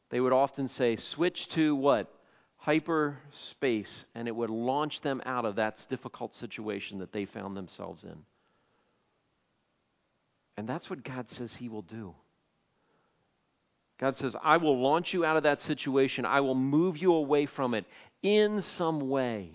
they 0.08 0.20
would 0.20 0.32
often 0.32 0.68
say, 0.68 0.96
switch 0.96 1.50
to 1.50 1.76
what? 1.76 2.10
Hyperspace, 2.56 4.06
and 4.14 4.26
it 4.26 4.34
would 4.34 4.48
launch 4.48 5.02
them 5.02 5.20
out 5.26 5.44
of 5.44 5.56
that 5.56 5.76
difficult 5.90 6.34
situation 6.34 7.00
that 7.00 7.12
they 7.12 7.26
found 7.26 7.58
themselves 7.58 8.04
in. 8.04 8.24
And 10.56 10.66
that's 10.66 10.88
what 10.88 11.04
God 11.04 11.26
says 11.30 11.54
He 11.56 11.68
will 11.68 11.82
do. 11.82 12.14
God 13.98 14.16
says, 14.16 14.36
I 14.42 14.58
will 14.58 14.80
launch 14.80 15.12
you 15.12 15.24
out 15.24 15.36
of 15.36 15.42
that 15.42 15.60
situation. 15.62 16.24
I 16.24 16.40
will 16.40 16.54
move 16.54 16.96
you 16.96 17.14
away 17.14 17.46
from 17.46 17.74
it 17.74 17.84
in 18.22 18.62
some 18.76 19.08
way. 19.08 19.52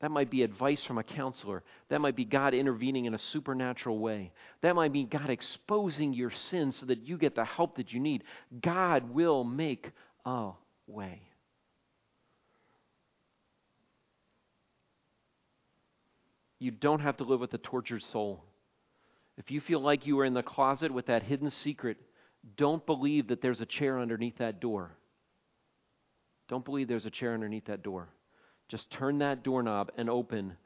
That 0.00 0.10
might 0.10 0.30
be 0.30 0.42
advice 0.42 0.84
from 0.84 0.98
a 0.98 1.02
counselor. 1.02 1.64
That 1.88 2.00
might 2.00 2.14
be 2.14 2.24
God 2.24 2.54
intervening 2.54 3.06
in 3.06 3.14
a 3.14 3.18
supernatural 3.18 3.98
way. 3.98 4.32
That 4.62 4.76
might 4.76 4.92
be 4.92 5.04
God 5.04 5.28
exposing 5.28 6.12
your 6.12 6.30
sins 6.30 6.76
so 6.76 6.86
that 6.86 7.00
you 7.00 7.18
get 7.18 7.34
the 7.34 7.44
help 7.44 7.76
that 7.76 7.92
you 7.92 7.98
need. 7.98 8.22
God 8.60 9.12
will 9.12 9.42
make 9.42 9.90
a 10.24 10.50
way. 10.86 11.22
You 16.60 16.70
don't 16.70 17.00
have 17.00 17.16
to 17.18 17.24
live 17.24 17.40
with 17.40 17.54
a 17.54 17.58
tortured 17.58 18.02
soul. 18.12 18.44
If 19.36 19.50
you 19.50 19.60
feel 19.60 19.80
like 19.80 20.06
you 20.06 20.18
are 20.18 20.24
in 20.24 20.34
the 20.34 20.42
closet 20.42 20.92
with 20.92 21.06
that 21.06 21.22
hidden 21.22 21.50
secret, 21.50 21.96
don't 22.56 22.84
believe 22.86 23.28
that 23.28 23.42
there's 23.42 23.60
a 23.60 23.66
chair 23.66 23.98
underneath 23.98 24.38
that 24.38 24.60
door. 24.60 24.92
Don't 26.48 26.64
believe 26.64 26.88
there's 26.88 27.06
a 27.06 27.10
chair 27.10 27.34
underneath 27.34 27.66
that 27.66 27.82
door. 27.82 28.08
Just 28.68 28.90
turn 28.90 29.18
that 29.18 29.42
doorknob 29.42 29.90
and 29.96 30.08
open 30.08 30.56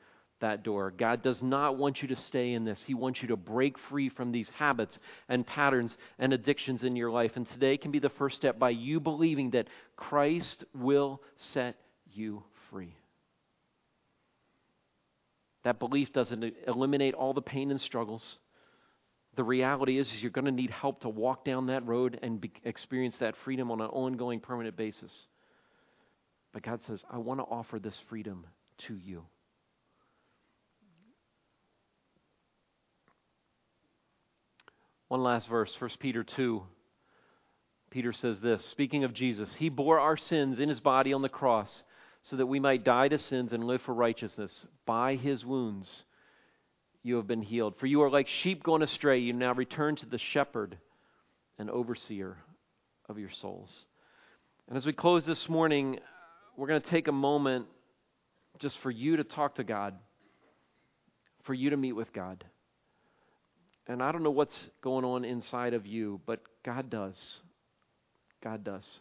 that 0.40 0.62
door. 0.62 0.90
God 0.90 1.22
does 1.22 1.42
not 1.42 1.78
want 1.78 2.02
you 2.02 2.08
to 2.08 2.16
stay 2.16 2.52
in 2.52 2.64
this. 2.64 2.80
He 2.86 2.94
wants 2.94 3.22
you 3.22 3.28
to 3.28 3.36
break 3.36 3.78
free 3.78 4.08
from 4.08 4.32
these 4.32 4.48
habits 4.56 4.98
and 5.28 5.46
patterns 5.46 5.96
and 6.18 6.32
addictions 6.32 6.82
in 6.82 6.96
your 6.96 7.10
life. 7.10 7.32
And 7.36 7.48
today 7.50 7.76
can 7.76 7.90
be 7.90 8.00
the 8.00 8.10
first 8.10 8.36
step 8.36 8.58
by 8.58 8.70
you 8.70 9.00
believing 9.00 9.50
that 9.52 9.68
Christ 9.96 10.64
will 10.74 11.22
set 11.36 11.76
you 12.12 12.42
free. 12.70 12.94
That 15.64 15.78
belief 15.78 16.12
doesn't 16.12 16.54
eliminate 16.66 17.14
all 17.14 17.32
the 17.32 17.42
pain 17.42 17.70
and 17.70 17.80
struggles. 17.80 18.38
The 19.34 19.44
reality 19.44 19.98
is, 19.98 20.12
is 20.12 20.22
you're 20.22 20.30
going 20.30 20.44
to 20.44 20.50
need 20.50 20.70
help 20.70 21.00
to 21.00 21.08
walk 21.08 21.44
down 21.44 21.66
that 21.66 21.86
road 21.86 22.18
and 22.22 22.40
be, 22.40 22.52
experience 22.64 23.16
that 23.20 23.34
freedom 23.44 23.70
on 23.70 23.80
an 23.80 23.88
ongoing, 23.88 24.40
permanent 24.40 24.76
basis. 24.76 25.12
But 26.52 26.62
God 26.62 26.80
says, 26.86 27.02
I 27.10 27.16
want 27.16 27.40
to 27.40 27.44
offer 27.44 27.78
this 27.78 27.98
freedom 28.10 28.46
to 28.86 28.94
you. 28.94 29.24
One 35.08 35.22
last 35.22 35.48
verse, 35.48 35.74
1 35.78 35.90
Peter 35.98 36.24
2. 36.24 36.62
Peter 37.90 38.12
says 38.12 38.40
this 38.40 38.64
Speaking 38.66 39.04
of 39.04 39.12
Jesus, 39.12 39.54
He 39.54 39.68
bore 39.68 39.98
our 40.00 40.16
sins 40.16 40.58
in 40.58 40.68
His 40.68 40.80
body 40.80 41.12
on 41.12 41.22
the 41.22 41.28
cross 41.28 41.84
so 42.22 42.36
that 42.36 42.46
we 42.46 42.60
might 42.60 42.84
die 42.84 43.08
to 43.08 43.18
sins 43.18 43.52
and 43.52 43.64
live 43.64 43.82
for 43.82 43.94
righteousness. 43.94 44.64
By 44.86 45.16
His 45.16 45.44
wounds 45.44 46.04
you 47.02 47.16
have 47.16 47.26
been 47.26 47.42
healed. 47.42 47.74
For 47.78 47.86
you 47.86 48.02
are 48.02 48.10
like 48.10 48.28
sheep 48.28 48.62
going 48.62 48.82
astray. 48.82 49.18
You 49.18 49.32
now 49.32 49.54
return 49.54 49.96
to 49.96 50.06
the 50.06 50.18
shepherd 50.18 50.78
and 51.58 51.70
overseer 51.70 52.36
of 53.08 53.18
your 53.18 53.30
souls. 53.30 53.84
And 54.68 54.76
as 54.76 54.86
we 54.86 54.92
close 54.92 55.26
this 55.26 55.48
morning, 55.48 55.98
we're 56.56 56.68
going 56.68 56.80
to 56.80 56.88
take 56.88 57.08
a 57.08 57.12
moment 57.12 57.66
just 58.58 58.78
for 58.78 58.90
you 58.90 59.16
to 59.16 59.24
talk 59.24 59.56
to 59.56 59.64
God, 59.64 59.94
for 61.42 61.54
you 61.54 61.70
to 61.70 61.76
meet 61.76 61.92
with 61.92 62.12
God. 62.12 62.44
And 63.88 64.02
I 64.02 64.12
don't 64.12 64.22
know 64.22 64.30
what's 64.30 64.68
going 64.80 65.04
on 65.04 65.24
inside 65.24 65.74
of 65.74 65.86
you, 65.86 66.20
but 66.24 66.40
God 66.64 66.88
does. 66.88 67.40
God 68.42 68.62
does. 68.62 69.00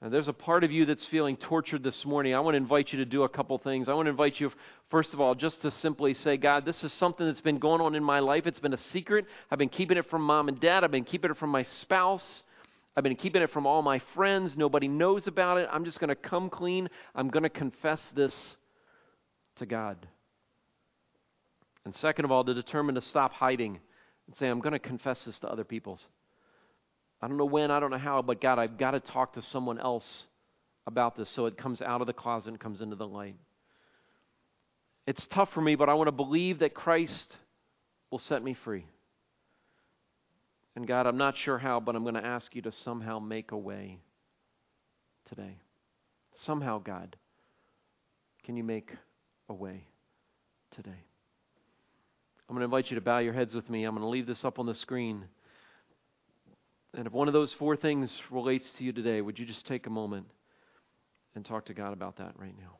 And 0.00 0.12
there's 0.12 0.28
a 0.28 0.32
part 0.32 0.62
of 0.62 0.70
you 0.70 0.86
that's 0.86 1.04
feeling 1.06 1.36
tortured 1.36 1.82
this 1.82 2.04
morning. 2.04 2.32
I 2.32 2.38
want 2.38 2.54
to 2.54 2.58
invite 2.58 2.92
you 2.92 2.98
to 2.98 3.04
do 3.04 3.24
a 3.24 3.28
couple 3.28 3.58
things. 3.58 3.88
I 3.88 3.94
want 3.94 4.06
to 4.06 4.10
invite 4.10 4.38
you, 4.38 4.52
first 4.90 5.12
of 5.12 5.20
all, 5.20 5.34
just 5.34 5.60
to 5.62 5.72
simply 5.72 6.14
say, 6.14 6.36
God, 6.36 6.64
this 6.64 6.84
is 6.84 6.92
something 6.92 7.26
that's 7.26 7.40
been 7.40 7.58
going 7.58 7.80
on 7.80 7.96
in 7.96 8.04
my 8.04 8.20
life. 8.20 8.46
It's 8.46 8.60
been 8.60 8.74
a 8.74 8.78
secret. 8.78 9.26
I've 9.50 9.58
been 9.58 9.68
keeping 9.68 9.98
it 9.98 10.08
from 10.08 10.22
mom 10.22 10.48
and 10.48 10.60
dad. 10.60 10.84
I've 10.84 10.92
been 10.92 11.04
keeping 11.04 11.32
it 11.32 11.36
from 11.36 11.50
my 11.50 11.64
spouse. 11.64 12.44
I've 12.96 13.02
been 13.02 13.16
keeping 13.16 13.42
it 13.42 13.50
from 13.50 13.66
all 13.66 13.82
my 13.82 13.98
friends. 14.14 14.56
Nobody 14.56 14.86
knows 14.86 15.26
about 15.26 15.58
it. 15.58 15.68
I'm 15.72 15.84
just 15.84 15.98
going 15.98 16.08
to 16.08 16.16
come 16.16 16.48
clean. 16.48 16.88
I'm 17.16 17.28
going 17.28 17.42
to 17.42 17.48
confess 17.48 18.00
this 18.14 18.34
to 19.56 19.66
God. 19.66 19.96
And 21.84 21.94
second 21.96 22.24
of 22.24 22.30
all, 22.30 22.44
to 22.44 22.54
determine 22.54 22.94
to 22.94 23.00
stop 23.00 23.32
hiding 23.32 23.80
and 24.28 24.36
say, 24.36 24.46
I'm 24.46 24.60
going 24.60 24.74
to 24.74 24.78
confess 24.78 25.24
this 25.24 25.38
to 25.40 25.48
other 25.48 25.64
people's. 25.64 26.06
I 27.20 27.28
don't 27.28 27.36
know 27.36 27.44
when, 27.44 27.70
I 27.70 27.80
don't 27.80 27.90
know 27.90 27.98
how, 27.98 28.22
but 28.22 28.40
God, 28.40 28.58
I've 28.58 28.78
got 28.78 28.92
to 28.92 29.00
talk 29.00 29.32
to 29.34 29.42
someone 29.42 29.78
else 29.78 30.26
about 30.86 31.16
this 31.16 31.28
so 31.30 31.46
it 31.46 31.56
comes 31.56 31.82
out 31.82 32.00
of 32.00 32.06
the 32.06 32.12
closet 32.12 32.48
and 32.48 32.60
comes 32.60 32.80
into 32.80 32.96
the 32.96 33.06
light. 33.06 33.36
It's 35.06 35.26
tough 35.28 35.52
for 35.52 35.60
me, 35.60 35.74
but 35.74 35.88
I 35.88 35.94
want 35.94 36.08
to 36.08 36.12
believe 36.12 36.60
that 36.60 36.74
Christ 36.74 37.34
will 38.10 38.18
set 38.18 38.42
me 38.42 38.54
free. 38.54 38.84
And 40.76 40.86
God, 40.86 41.06
I'm 41.06 41.16
not 41.16 41.36
sure 41.36 41.58
how, 41.58 41.80
but 41.80 41.96
I'm 41.96 42.04
going 42.04 42.14
to 42.14 42.24
ask 42.24 42.54
you 42.54 42.62
to 42.62 42.72
somehow 42.72 43.18
make 43.18 43.50
a 43.50 43.56
way 43.56 43.98
today. 45.28 45.56
Somehow, 46.36 46.78
God, 46.78 47.16
can 48.44 48.56
you 48.56 48.62
make 48.62 48.94
a 49.48 49.54
way 49.54 49.84
today? 50.70 50.90
I'm 52.48 52.54
going 52.54 52.60
to 52.60 52.64
invite 52.64 52.90
you 52.90 52.94
to 52.94 53.00
bow 53.00 53.18
your 53.18 53.32
heads 53.32 53.54
with 53.54 53.68
me. 53.68 53.84
I'm 53.84 53.94
going 53.94 54.04
to 54.04 54.08
leave 54.08 54.26
this 54.26 54.44
up 54.44 54.58
on 54.58 54.66
the 54.66 54.74
screen. 54.74 55.24
And 56.94 57.06
if 57.06 57.12
one 57.12 57.28
of 57.28 57.34
those 57.34 57.52
four 57.52 57.76
things 57.76 58.18
relates 58.30 58.70
to 58.72 58.84
you 58.84 58.92
today, 58.92 59.20
would 59.20 59.38
you 59.38 59.46
just 59.46 59.66
take 59.66 59.86
a 59.86 59.90
moment 59.90 60.26
and 61.34 61.44
talk 61.44 61.66
to 61.66 61.74
God 61.74 61.92
about 61.92 62.16
that 62.16 62.32
right 62.36 62.54
now? 62.58 62.78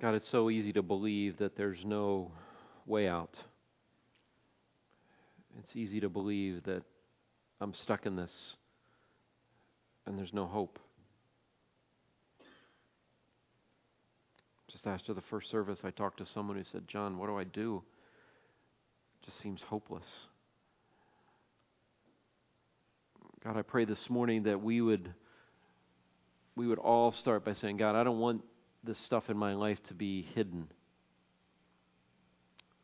God, 0.00 0.14
it's 0.14 0.28
so 0.28 0.50
easy 0.50 0.72
to 0.74 0.82
believe 0.82 1.38
that 1.38 1.56
there's 1.56 1.84
no 1.84 2.30
way 2.84 3.08
out. 3.08 3.38
It's 5.58 5.74
easy 5.74 6.00
to 6.00 6.08
believe 6.10 6.64
that 6.64 6.82
I'm 7.60 7.72
stuck 7.72 8.04
in 8.04 8.14
this 8.16 8.54
and 10.04 10.18
there's 10.18 10.34
no 10.34 10.46
hope. 10.46 10.78
Just 14.70 14.86
after 14.86 15.14
the 15.14 15.22
first 15.22 15.50
service, 15.50 15.80
I 15.82 15.90
talked 15.90 16.18
to 16.18 16.26
someone 16.26 16.58
who 16.58 16.64
said, 16.64 16.86
John, 16.86 17.16
what 17.16 17.28
do 17.28 17.38
I 17.38 17.44
do? 17.44 17.82
It 19.22 19.26
just 19.26 19.40
seems 19.40 19.62
hopeless. 19.62 20.04
God, 23.42 23.56
I 23.56 23.62
pray 23.62 23.86
this 23.86 24.10
morning 24.10 24.42
that 24.42 24.62
we 24.62 24.80
would 24.82 25.14
we 26.54 26.66
would 26.66 26.78
all 26.78 27.12
start 27.12 27.44
by 27.44 27.52
saying, 27.52 27.76
God, 27.76 27.96
I 27.96 28.02
don't 28.02 28.18
want 28.18 28.42
this 28.86 28.98
stuff 29.00 29.28
in 29.28 29.36
my 29.36 29.54
life 29.54 29.82
to 29.88 29.94
be 29.94 30.22
hidden. 30.34 30.68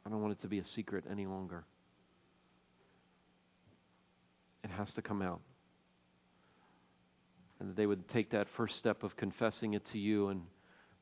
I 0.04 0.10
don't 0.10 0.20
want 0.20 0.32
it 0.32 0.40
to 0.40 0.48
be 0.48 0.58
a 0.58 0.64
secret 0.64 1.04
any 1.10 1.26
longer. 1.26 1.64
It 4.64 4.70
has 4.70 4.92
to 4.94 5.02
come 5.02 5.22
out. 5.22 5.40
And 7.60 7.70
that 7.70 7.76
they 7.76 7.86
would 7.86 8.08
take 8.08 8.30
that 8.30 8.48
first 8.56 8.76
step 8.78 9.04
of 9.04 9.16
confessing 9.16 9.74
it 9.74 9.84
to 9.92 9.98
you 9.98 10.28
and 10.28 10.42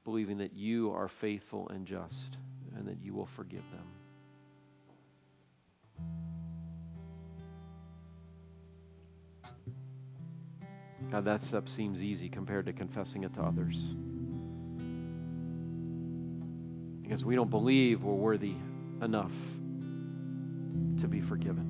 believing 0.04 0.38
that 0.38 0.52
you 0.54 0.92
are 0.92 1.10
faithful 1.20 1.68
and 1.70 1.86
just 1.86 2.36
and 2.76 2.86
that 2.86 2.98
you 3.02 3.14
will 3.14 3.28
forgive 3.36 3.64
them. 3.72 3.86
God, 11.10 11.24
that 11.24 11.42
step 11.44 11.68
seems 11.68 12.02
easy 12.02 12.28
compared 12.28 12.66
to 12.66 12.72
confessing 12.72 13.24
it 13.24 13.34
to 13.34 13.42
others 13.42 13.94
because 17.10 17.24
we 17.24 17.34
don't 17.34 17.50
believe 17.50 18.04
we're 18.04 18.14
worthy 18.14 18.54
enough 19.02 19.32
to 21.00 21.08
be 21.08 21.20
forgiven. 21.20 21.66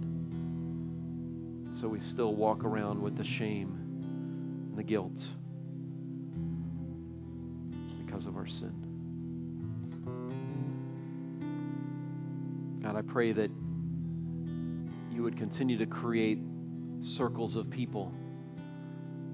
So 1.81 1.89
we 1.89 1.99
still 2.01 2.35
walk 2.35 2.63
around 2.63 3.01
with 3.01 3.17
the 3.17 3.25
shame 3.25 3.75
and 4.69 4.77
the 4.77 4.83
guilt 4.83 5.17
because 8.05 8.27
of 8.27 8.37
our 8.37 8.47
sin. 8.47 8.75
God, 12.83 12.97
I 12.97 13.01
pray 13.01 13.33
that 13.33 13.51
you 15.11 15.23
would 15.23 15.39
continue 15.39 15.79
to 15.79 15.87
create 15.87 16.39
circles 17.17 17.57
of 17.57 17.71
people 17.71 18.13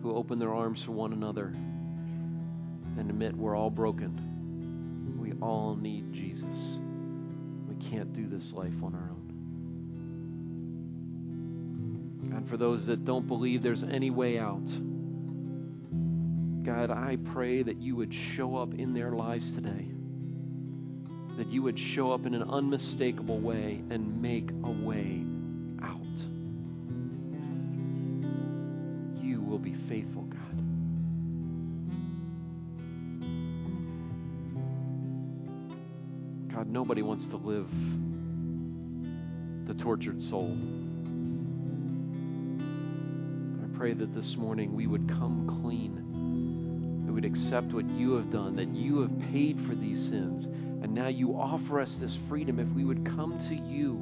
who 0.03 0.15
open 0.15 0.39
their 0.39 0.55
arms 0.55 0.81
for 0.85 0.93
one 0.93 1.13
another 1.13 1.47
and 1.47 3.11
admit 3.11 3.37
we're 3.37 3.57
all 3.57 3.71
broken 3.71 4.36
all 5.43 5.77
need 5.77 6.13
Jesus. 6.13 6.79
We 7.69 7.75
can't 7.91 8.13
do 8.13 8.29
this 8.29 8.53
life 8.53 8.75
on 8.83 8.95
our 8.95 9.11
own. 9.11 9.17
God, 12.31 12.49
for 12.49 12.57
those 12.57 12.87
that 12.87 13.05
don't 13.05 13.27
believe 13.27 13.63
there's 13.63 13.85
any 13.85 14.11
way 14.11 14.39
out, 14.39 14.67
God, 16.65 16.91
I 16.91 17.17
pray 17.33 17.63
that 17.63 17.81
you 17.81 17.95
would 17.97 18.13
show 18.37 18.57
up 18.57 18.75
in 18.75 18.93
their 18.93 19.13
lives 19.13 19.53
today. 19.53 19.87
That 21.39 21.53
you 21.53 21.63
would 21.63 21.79
show 21.95 22.13
up 22.13 22.27
in 22.27 22.35
an 22.35 22.43
unmistakable 22.43 23.39
way 23.41 23.83
and 23.91 24.21
make 24.21 24.51
a 24.65 24.71
way 24.71 25.23
nobody 36.87 37.03
wants 37.03 37.27
to 37.27 37.37
live 37.37 37.67
the 39.67 39.75
tortured 39.83 40.23
soul. 40.23 40.57
I 43.61 43.77
pray 43.77 43.93
that 43.93 44.15
this 44.15 44.37
morning 44.37 44.73
we 44.73 44.87
would 44.87 45.09
come 45.09 45.61
clean, 45.65 45.97
that 47.05 47.13
we 47.13 47.15
would 47.21 47.25
accept 47.25 47.73
what 47.73 47.91
you 47.91 48.13
have 48.13 48.31
done, 48.31 48.55
that 48.55 48.69
you 48.69 49.01
have 49.01 49.11
paid 49.33 49.61
for 49.67 49.75
these 49.75 50.01
sins, 50.01 50.45
and 50.45 50.95
now 50.95 51.09
you 51.09 51.33
offer 51.33 51.81
us 51.81 51.97
this 51.97 52.17
freedom 52.29 52.61
if 52.61 52.69
we 52.69 52.85
would 52.85 53.05
come 53.05 53.37
to 53.49 53.57
you. 53.57 53.97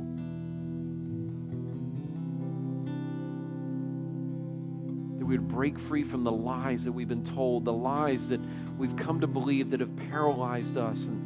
That 5.18 5.24
we 5.24 5.38
would 5.38 5.48
break 5.48 5.78
free 5.88 6.04
from 6.04 6.22
the 6.22 6.32
lies 6.32 6.84
that 6.84 6.92
we've 6.92 7.08
been 7.08 7.24
told, 7.24 7.64
the 7.64 7.72
lies 7.72 8.28
that 8.28 8.40
we've 8.76 8.94
come 8.96 9.22
to 9.22 9.26
believe 9.26 9.70
that 9.70 9.80
have 9.80 9.96
paralyzed 10.10 10.76
us 10.76 11.02
and 11.04 11.23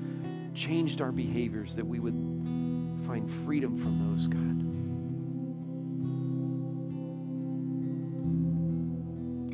changed 0.66 1.00
our 1.00 1.12
behaviors, 1.12 1.74
that 1.76 1.86
we 1.86 2.00
would 2.00 2.14
find 3.06 3.30
freedom 3.44 3.78
from 3.82 3.98
those, 3.98 4.26
God. 4.26 4.58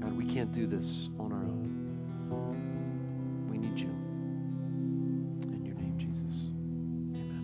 God, 0.03 0.17
we 0.17 0.33
can't 0.35 0.53
do 0.53 0.67
this 0.67 1.09
on 1.19 1.33
our. 1.33 1.44